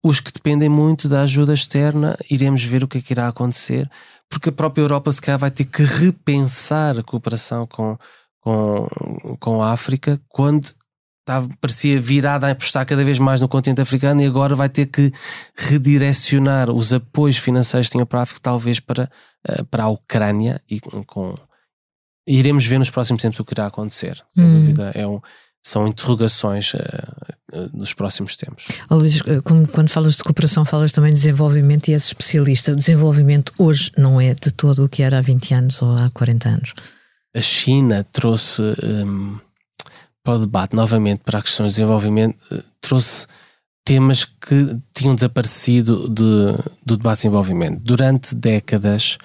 os 0.02 0.20
que 0.20 0.32
dependem 0.32 0.68
muito 0.68 1.08
da 1.08 1.22
ajuda 1.22 1.52
externa, 1.52 2.16
iremos 2.30 2.62
ver 2.62 2.82
o 2.82 2.88
que 2.88 2.98
é 2.98 3.00
que 3.00 3.12
irá 3.12 3.28
acontecer, 3.28 3.88
porque 4.28 4.48
a 4.48 4.52
própria 4.52 4.82
Europa 4.82 5.12
se 5.12 5.20
calhar 5.20 5.38
vai 5.38 5.50
ter 5.50 5.64
que 5.64 5.82
repensar 5.82 6.98
a 6.98 7.02
cooperação 7.02 7.66
com, 7.66 7.98
com, 8.40 8.88
com 9.38 9.62
a 9.62 9.72
África 9.72 10.20
quando 10.28 10.70
estava, 11.20 11.48
parecia 11.60 12.00
virada 12.00 12.48
a 12.48 12.52
apostar 12.52 12.86
cada 12.86 13.04
vez 13.04 13.18
mais 13.18 13.40
no 13.40 13.48
continente 13.48 13.80
africano 13.80 14.22
e 14.22 14.26
agora 14.26 14.54
vai 14.54 14.68
ter 14.68 14.86
que 14.86 15.12
redirecionar 15.54 16.70
os 16.70 16.92
apoios 16.92 17.36
financeiros 17.36 17.88
que 17.88 17.92
tinha 17.92 18.06
para 18.06 18.20
a 18.20 18.22
África, 18.22 18.40
talvez 18.42 18.80
para, 18.80 19.10
eh, 19.46 19.62
para 19.64 19.84
a 19.84 19.88
Ucrânia 19.88 20.62
e 20.68 20.80
com, 21.06 21.34
iremos 22.26 22.64
ver 22.64 22.78
nos 22.78 22.90
próximos 22.90 23.22
tempos 23.22 23.38
o 23.40 23.44
que 23.44 23.52
irá 23.52 23.66
acontecer. 23.66 24.22
Sem 24.28 24.44
hum. 24.44 24.60
dúvida, 24.60 24.92
é 24.94 25.06
um, 25.06 25.20
são 25.62 25.86
interrogações 25.86 26.74
uh, 26.74 26.78
dos 27.72 27.94
próximos 27.94 28.36
tempos. 28.36 28.66
Oh, 28.88 28.96
Luís, 28.96 29.20
quando 29.44 29.88
falas 29.88 30.16
de 30.16 30.22
cooperação, 30.22 30.64
falas 30.64 30.92
também 30.92 31.10
de 31.10 31.16
desenvolvimento 31.16 31.88
e 31.88 31.94
és 31.94 32.04
especialista. 32.04 32.74
Desenvolvimento 32.74 33.52
hoje 33.58 33.90
não 33.96 34.20
é 34.20 34.34
de 34.34 34.50
todo 34.50 34.84
o 34.84 34.88
que 34.88 35.02
era 35.02 35.18
há 35.18 35.20
20 35.20 35.54
anos 35.54 35.82
ou 35.82 35.96
há 35.96 36.10
40 36.10 36.48
anos 36.48 36.74
a 37.34 37.40
China 37.40 38.04
trouxe 38.12 38.62
um, 38.82 39.38
para 40.22 40.34
o 40.34 40.38
debate, 40.40 40.74
novamente 40.74 41.22
para 41.24 41.38
a 41.38 41.42
questão 41.42 41.66
do 41.66 41.70
desenvolvimento, 41.70 42.36
eh, 42.52 42.62
trouxe 42.80 43.26
temas 43.84 44.24
que 44.24 44.76
tinham 44.92 45.14
desaparecido 45.14 46.08
de, 46.08 46.56
do 46.84 46.96
debate 46.96 47.18
de 47.18 47.22
desenvolvimento. 47.22 47.80
Durante 47.82 48.34
décadas, 48.34 49.16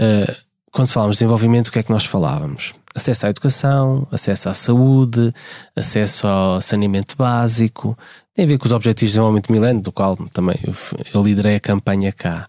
uh, 0.00 0.34
quando 0.72 0.88
falávamos 0.88 1.16
de 1.16 1.20
desenvolvimento, 1.20 1.68
o 1.68 1.72
que 1.72 1.78
é 1.78 1.82
que 1.82 1.90
nós 1.90 2.04
falávamos? 2.04 2.72
Acesso 2.94 3.26
à 3.26 3.30
educação, 3.30 4.06
acesso 4.10 4.48
à 4.48 4.54
saúde, 4.54 5.32
acesso 5.76 6.26
ao 6.26 6.60
saneamento 6.60 7.16
básico, 7.16 7.96
tem 8.34 8.44
a 8.44 8.48
ver 8.48 8.58
com 8.58 8.66
os 8.66 8.72
Objetivos 8.72 9.12
de 9.12 9.16
Desenvolvimento 9.16 9.46
do 9.46 9.52
Milênio, 9.52 9.82
do 9.82 9.92
qual 9.92 10.16
também 10.32 10.56
eu, 10.64 10.74
eu 11.14 11.22
liderei 11.22 11.56
a 11.56 11.60
campanha 11.60 12.12
cá. 12.12 12.48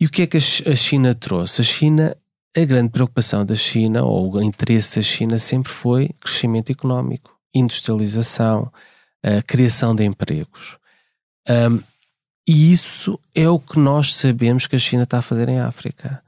E 0.00 0.06
o 0.06 0.10
que 0.10 0.22
é 0.22 0.26
que 0.26 0.36
a 0.36 0.76
China 0.76 1.14
trouxe? 1.14 1.60
A 1.60 1.64
China 1.64 2.16
a 2.56 2.64
grande 2.64 2.88
preocupação 2.88 3.44
da 3.44 3.54
China, 3.54 4.02
ou 4.02 4.34
o 4.34 4.42
interesse 4.42 4.96
da 4.96 5.02
China, 5.02 5.38
sempre 5.38 5.70
foi 5.70 6.10
crescimento 6.20 6.70
económico, 6.72 7.36
industrialização, 7.54 8.70
a 9.22 9.40
criação 9.42 9.94
de 9.94 10.04
empregos. 10.04 10.78
Um, 11.48 11.80
e 12.48 12.72
isso 12.72 13.18
é 13.34 13.48
o 13.48 13.58
que 13.58 13.78
nós 13.78 14.16
sabemos 14.16 14.66
que 14.66 14.74
a 14.74 14.78
China 14.78 15.04
está 15.04 15.18
a 15.18 15.22
fazer 15.22 15.48
em 15.48 15.60
África. 15.60 16.20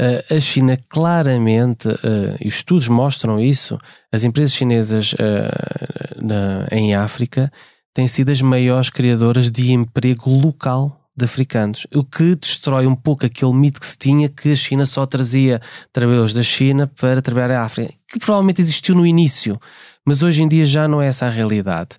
Uh, 0.00 0.36
a 0.36 0.40
China 0.40 0.78
claramente, 0.88 1.88
uh, 1.88 2.46
os 2.46 2.54
estudos 2.54 2.86
mostram 2.86 3.40
isso, 3.40 3.76
as 4.12 4.22
empresas 4.22 4.54
chinesas 4.54 5.12
uh, 5.14 6.24
na, 6.24 6.68
em 6.70 6.94
África 6.94 7.52
têm 7.92 8.06
sido 8.06 8.30
as 8.30 8.40
maiores 8.40 8.90
criadoras 8.90 9.50
de 9.50 9.72
emprego 9.72 10.30
local 10.30 10.98
de 11.16 11.24
africanos, 11.24 11.84
o 11.92 12.04
que 12.04 12.36
destrói 12.36 12.86
um 12.86 12.94
pouco 12.94 13.26
aquele 13.26 13.52
mito 13.52 13.80
que 13.80 13.86
se 13.86 13.98
tinha 13.98 14.28
que 14.28 14.52
a 14.52 14.56
China 14.56 14.86
só 14.86 15.04
trazia 15.04 15.60
trabalhadores 15.92 16.32
da 16.32 16.44
China 16.44 16.86
para 16.86 17.20
trabalhar 17.20 17.54
em 17.54 17.56
África, 17.56 17.92
que 18.06 18.20
provavelmente 18.20 18.62
existiu 18.62 18.94
no 18.94 19.04
início, 19.04 19.60
mas 20.06 20.22
hoje 20.22 20.44
em 20.44 20.48
dia 20.48 20.64
já 20.64 20.86
não 20.86 21.02
é 21.02 21.08
essa 21.08 21.26
a 21.26 21.30
realidade. 21.30 21.96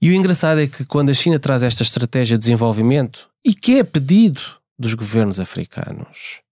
E 0.00 0.08
o 0.08 0.14
engraçado 0.14 0.60
é 0.60 0.68
que 0.68 0.84
quando 0.84 1.10
a 1.10 1.14
China 1.14 1.40
traz 1.40 1.64
esta 1.64 1.82
estratégia 1.82 2.38
de 2.38 2.42
desenvolvimento, 2.42 3.28
e 3.44 3.52
que 3.52 3.80
é 3.80 3.82
pedido 3.82 4.40
dos 4.78 4.94
governos 4.94 5.40
africanos, 5.40 6.43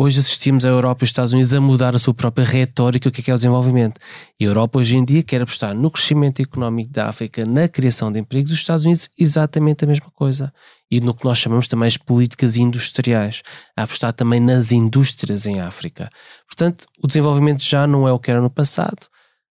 Hoje 0.00 0.20
assistimos 0.20 0.64
a 0.64 0.68
Europa 0.68 1.02
e 1.02 1.06
os 1.06 1.08
Estados 1.08 1.32
Unidos 1.32 1.52
a 1.52 1.60
mudar 1.60 1.92
a 1.92 1.98
sua 1.98 2.14
própria 2.14 2.46
retórica, 2.46 3.08
o 3.08 3.10
que 3.12 3.20
é, 3.20 3.24
que 3.24 3.30
é 3.32 3.34
o 3.34 3.36
desenvolvimento. 3.36 3.98
E 4.38 4.44
a 4.44 4.48
Europa 4.48 4.78
hoje 4.78 4.96
em 4.96 5.04
dia 5.04 5.24
quer 5.24 5.42
apostar 5.42 5.74
no 5.74 5.90
crescimento 5.90 6.40
económico 6.40 6.92
da 6.92 7.08
África, 7.08 7.44
na 7.44 7.66
criação 7.66 8.12
de 8.12 8.20
empregos, 8.20 8.52
os 8.52 8.58
Estados 8.58 8.84
Unidos 8.84 9.10
exatamente 9.18 9.84
a 9.84 9.88
mesma 9.88 10.08
coisa. 10.14 10.52
E 10.88 11.00
no 11.00 11.12
que 11.12 11.24
nós 11.24 11.38
chamamos 11.38 11.66
também 11.66 11.88
as 11.88 11.96
políticas 11.96 12.56
industriais, 12.56 13.42
a 13.76 13.82
apostar 13.82 14.12
também 14.12 14.38
nas 14.38 14.70
indústrias 14.70 15.46
em 15.46 15.60
África. 15.60 16.08
Portanto, 16.46 16.86
o 17.02 17.08
desenvolvimento 17.08 17.64
já 17.64 17.84
não 17.84 18.06
é 18.06 18.12
o 18.12 18.20
que 18.20 18.30
era 18.30 18.40
no 18.40 18.50
passado. 18.50 19.08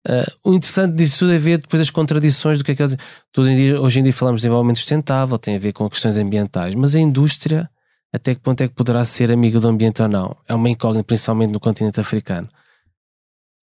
Uh, 0.06 0.50
o 0.50 0.52
interessante 0.52 0.94
disso 0.94 1.20
tudo 1.20 1.32
é 1.32 1.38
ver 1.38 1.56
depois 1.56 1.80
as 1.80 1.88
contradições 1.88 2.58
do 2.58 2.64
que 2.64 2.72
é 2.72 2.74
que 2.74 2.82
é 2.82 2.86
hoje 3.80 3.98
em 3.98 4.02
dia 4.02 4.12
falamos 4.12 4.42
de 4.42 4.46
desenvolvimento 4.46 4.76
sustentável, 4.76 5.38
tem 5.38 5.56
a 5.56 5.58
ver 5.58 5.72
com 5.72 5.88
questões 5.88 6.18
ambientais, 6.18 6.74
mas 6.74 6.94
a 6.94 7.00
indústria 7.00 7.70
até 8.14 8.32
que 8.32 8.40
ponto 8.40 8.60
é 8.60 8.68
que 8.68 8.74
poderá 8.74 9.04
ser 9.04 9.32
amiga 9.32 9.58
do 9.58 9.66
ambiente 9.66 10.00
ou 10.00 10.08
não? 10.08 10.36
É 10.48 10.54
uma 10.54 10.70
incógnita, 10.70 11.02
principalmente 11.02 11.50
no 11.50 11.58
continente 11.58 11.98
africano. 11.98 12.48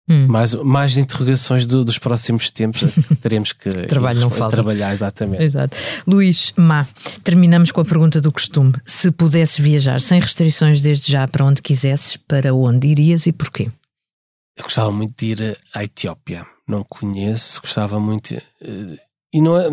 Hum. 0.09 0.27
Mais, 0.27 0.53
mais 0.55 0.97
interrogações 0.97 1.65
do, 1.65 1.85
dos 1.85 1.97
próximos 1.97 2.51
tempos 2.51 2.81
teremos 3.21 3.53
que 3.53 3.69
Trabalho 3.87 4.19
não 4.19 4.29
falta. 4.29 4.57
trabalhar, 4.57 4.91
exatamente. 4.91 5.41
Exato. 5.41 5.77
Luís 6.05 6.51
Má, 6.57 6.85
terminamos 7.23 7.71
com 7.71 7.79
a 7.79 7.85
pergunta 7.85 8.19
do 8.19 8.29
costume. 8.29 8.73
Se 8.85 9.09
pudesses 9.11 9.57
viajar 9.57 10.01
sem 10.01 10.19
restrições 10.19 10.81
desde 10.81 11.09
já 11.09 11.25
para 11.29 11.45
onde 11.45 11.61
quisesses, 11.61 12.17
para 12.17 12.53
onde 12.53 12.89
irias 12.89 13.27
e 13.27 13.31
porquê? 13.31 13.71
Eu 14.57 14.65
gostava 14.65 14.91
muito 14.91 15.13
de 15.17 15.27
ir 15.27 15.57
à 15.73 15.83
Etiópia. 15.85 16.45
Não 16.67 16.83
conheço, 16.83 17.61
gostava 17.61 17.99
muito. 18.01 18.33
Eh, 18.33 18.99
e 19.33 19.39
não 19.41 19.57
é. 19.57 19.69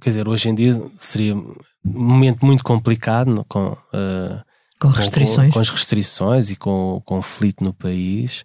Quer 0.00 0.10
dizer, 0.10 0.28
hoje 0.28 0.48
em 0.48 0.54
dia 0.54 0.72
seria 0.98 1.34
um 1.34 1.54
momento 1.84 2.44
muito 2.44 2.62
complicado 2.62 3.44
com, 3.48 3.72
uh, 3.72 4.42
com 4.80 4.88
restrições. 4.88 5.48
Com, 5.48 5.54
com, 5.54 5.60
as 5.60 5.70
restrições 5.70 6.50
e 6.50 6.56
com 6.56 6.94
o 6.94 7.00
conflito 7.00 7.64
no 7.64 7.72
país. 7.72 8.44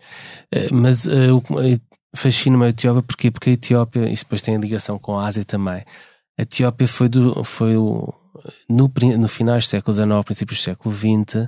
Uh, 0.53 0.73
mas 0.73 1.05
uh, 1.05 1.43
fascina-me 2.15 2.65
a 2.65 2.69
Etiópia 2.69 3.01
porquê? 3.01 3.31
porque 3.31 3.49
a 3.49 3.53
Etiópia, 3.53 4.09
isto 4.11 4.25
depois 4.25 4.41
tem 4.41 4.57
ligação 4.57 4.97
com 4.97 5.17
a 5.17 5.25
Ásia 5.25 5.43
também, 5.43 5.83
A 6.37 6.41
Etiópia 6.41 6.87
foi, 6.87 7.09
do, 7.09 7.43
foi 7.43 7.75
o, 7.75 8.13
no, 8.69 8.91
no 9.17 9.27
final 9.27 9.57
do 9.57 9.63
século 9.63 9.95
XIX, 9.95 10.25
princípios 10.25 10.59
do 10.59 10.63
século 10.63 10.95
XX, 10.95 11.47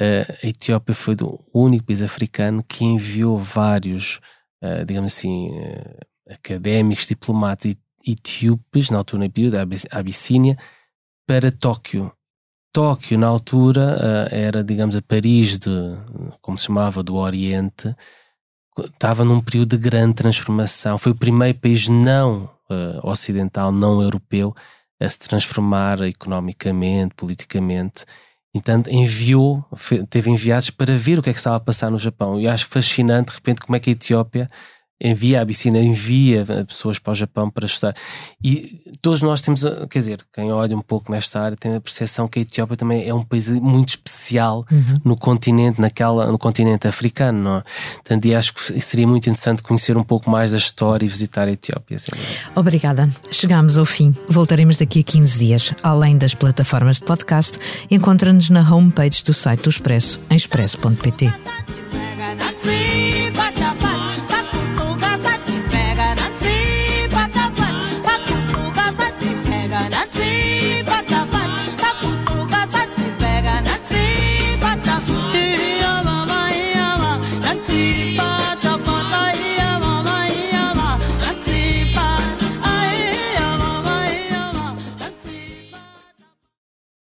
a 0.00 0.46
Etiópia 0.46 0.94
foi 0.94 1.16
o 1.20 1.40
único 1.52 1.86
país 1.86 2.02
africano 2.02 2.62
que 2.62 2.84
enviou 2.84 3.36
vários, 3.36 4.20
digamos 4.86 5.12
assim, 5.12 5.50
académicos, 6.30 7.04
diplomatas 7.04 7.74
etíopes, 8.06 8.90
na 8.90 8.98
altura 8.98 9.28
da 9.28 9.66
Abissínia, 9.90 10.56
para 11.26 11.52
Tóquio. 11.52 12.12
Tóquio, 12.72 13.18
na 13.18 13.26
altura, 13.26 14.28
era, 14.30 14.62
digamos, 14.62 14.94
a 14.94 15.02
Paris, 15.02 15.58
de, 15.58 15.70
como 16.40 16.58
se 16.58 16.66
chamava, 16.66 17.02
do 17.02 17.16
Oriente, 17.16 17.94
estava 18.78 19.24
num 19.24 19.40
período 19.40 19.76
de 19.76 19.82
grande 19.82 20.14
transformação. 20.14 20.98
Foi 20.98 21.12
o 21.12 21.16
primeiro 21.16 21.58
país 21.58 21.88
não 21.88 22.44
uh, 22.70 23.00
ocidental, 23.02 23.72
não 23.72 24.02
europeu, 24.02 24.54
a 25.00 25.08
se 25.08 25.18
transformar 25.18 26.00
economicamente, 26.02 27.14
politicamente. 27.14 28.04
Então 28.54 28.82
enviou, 28.88 29.64
teve 30.08 30.30
enviados 30.30 30.70
para 30.70 30.96
ver 30.96 31.18
o 31.18 31.22
que 31.22 31.30
é 31.30 31.32
que 31.32 31.38
estava 31.38 31.56
a 31.56 31.60
passar 31.60 31.90
no 31.90 31.98
Japão. 31.98 32.40
E 32.40 32.48
acho 32.48 32.66
fascinante, 32.66 33.30
de 33.30 33.34
repente, 33.34 33.60
como 33.60 33.76
é 33.76 33.80
que 33.80 33.90
a 33.90 33.92
Etiópia 33.92 34.48
envia 35.00 35.38
a 35.38 35.42
Abissínia, 35.42 35.80
envia 35.82 36.44
pessoas 36.66 36.98
para 36.98 37.12
o 37.12 37.14
Japão 37.14 37.50
para 37.50 37.66
estudar. 37.66 37.94
E 38.42 38.80
todos 39.00 39.22
nós 39.22 39.40
temos, 39.40 39.62
quer 39.88 39.98
dizer, 39.98 40.18
quem 40.32 40.50
olha 40.50 40.76
um 40.76 40.82
pouco 40.82 41.10
nesta 41.12 41.40
área 41.40 41.56
tem 41.56 41.74
a 41.74 41.80
percepção 41.80 42.26
que 42.26 42.40
a 42.40 42.42
Etiópia 42.42 42.76
também 42.76 43.08
é 43.08 43.14
um 43.14 43.24
país 43.24 43.48
muito 43.48 43.90
especial 43.90 44.66
uhum. 44.70 44.94
no 45.04 45.16
continente, 45.16 45.80
naquela, 45.80 46.30
no 46.30 46.38
continente 46.38 46.88
africano, 46.88 47.42
não 47.42 47.56
é? 47.58 47.62
Portanto, 47.94 48.24
e 48.26 48.34
acho 48.34 48.54
que 48.54 48.80
seria 48.80 49.06
muito 49.06 49.28
interessante 49.28 49.62
conhecer 49.62 49.96
um 49.96 50.04
pouco 50.04 50.30
mais 50.30 50.50
da 50.50 50.56
história 50.56 51.04
e 51.04 51.08
visitar 51.08 51.48
a 51.48 51.52
Etiópia. 51.52 51.96
Assim. 51.96 52.12
Obrigada. 52.54 53.08
Chegamos 53.30 53.78
ao 53.78 53.84
fim. 53.84 54.14
Voltaremos 54.28 54.78
daqui 54.78 55.00
a 55.00 55.02
15 55.02 55.38
dias. 55.38 55.74
Além 55.82 56.16
das 56.18 56.34
plataformas 56.34 56.96
de 56.96 57.04
podcast, 57.04 57.58
encontra-nos 57.90 58.50
na 58.50 58.60
homepage 58.60 59.22
do 59.24 59.32
site 59.32 59.62
do 59.62 59.70
Expresso, 59.70 60.20
em 60.30 60.36
expresso.pt. 60.36 61.32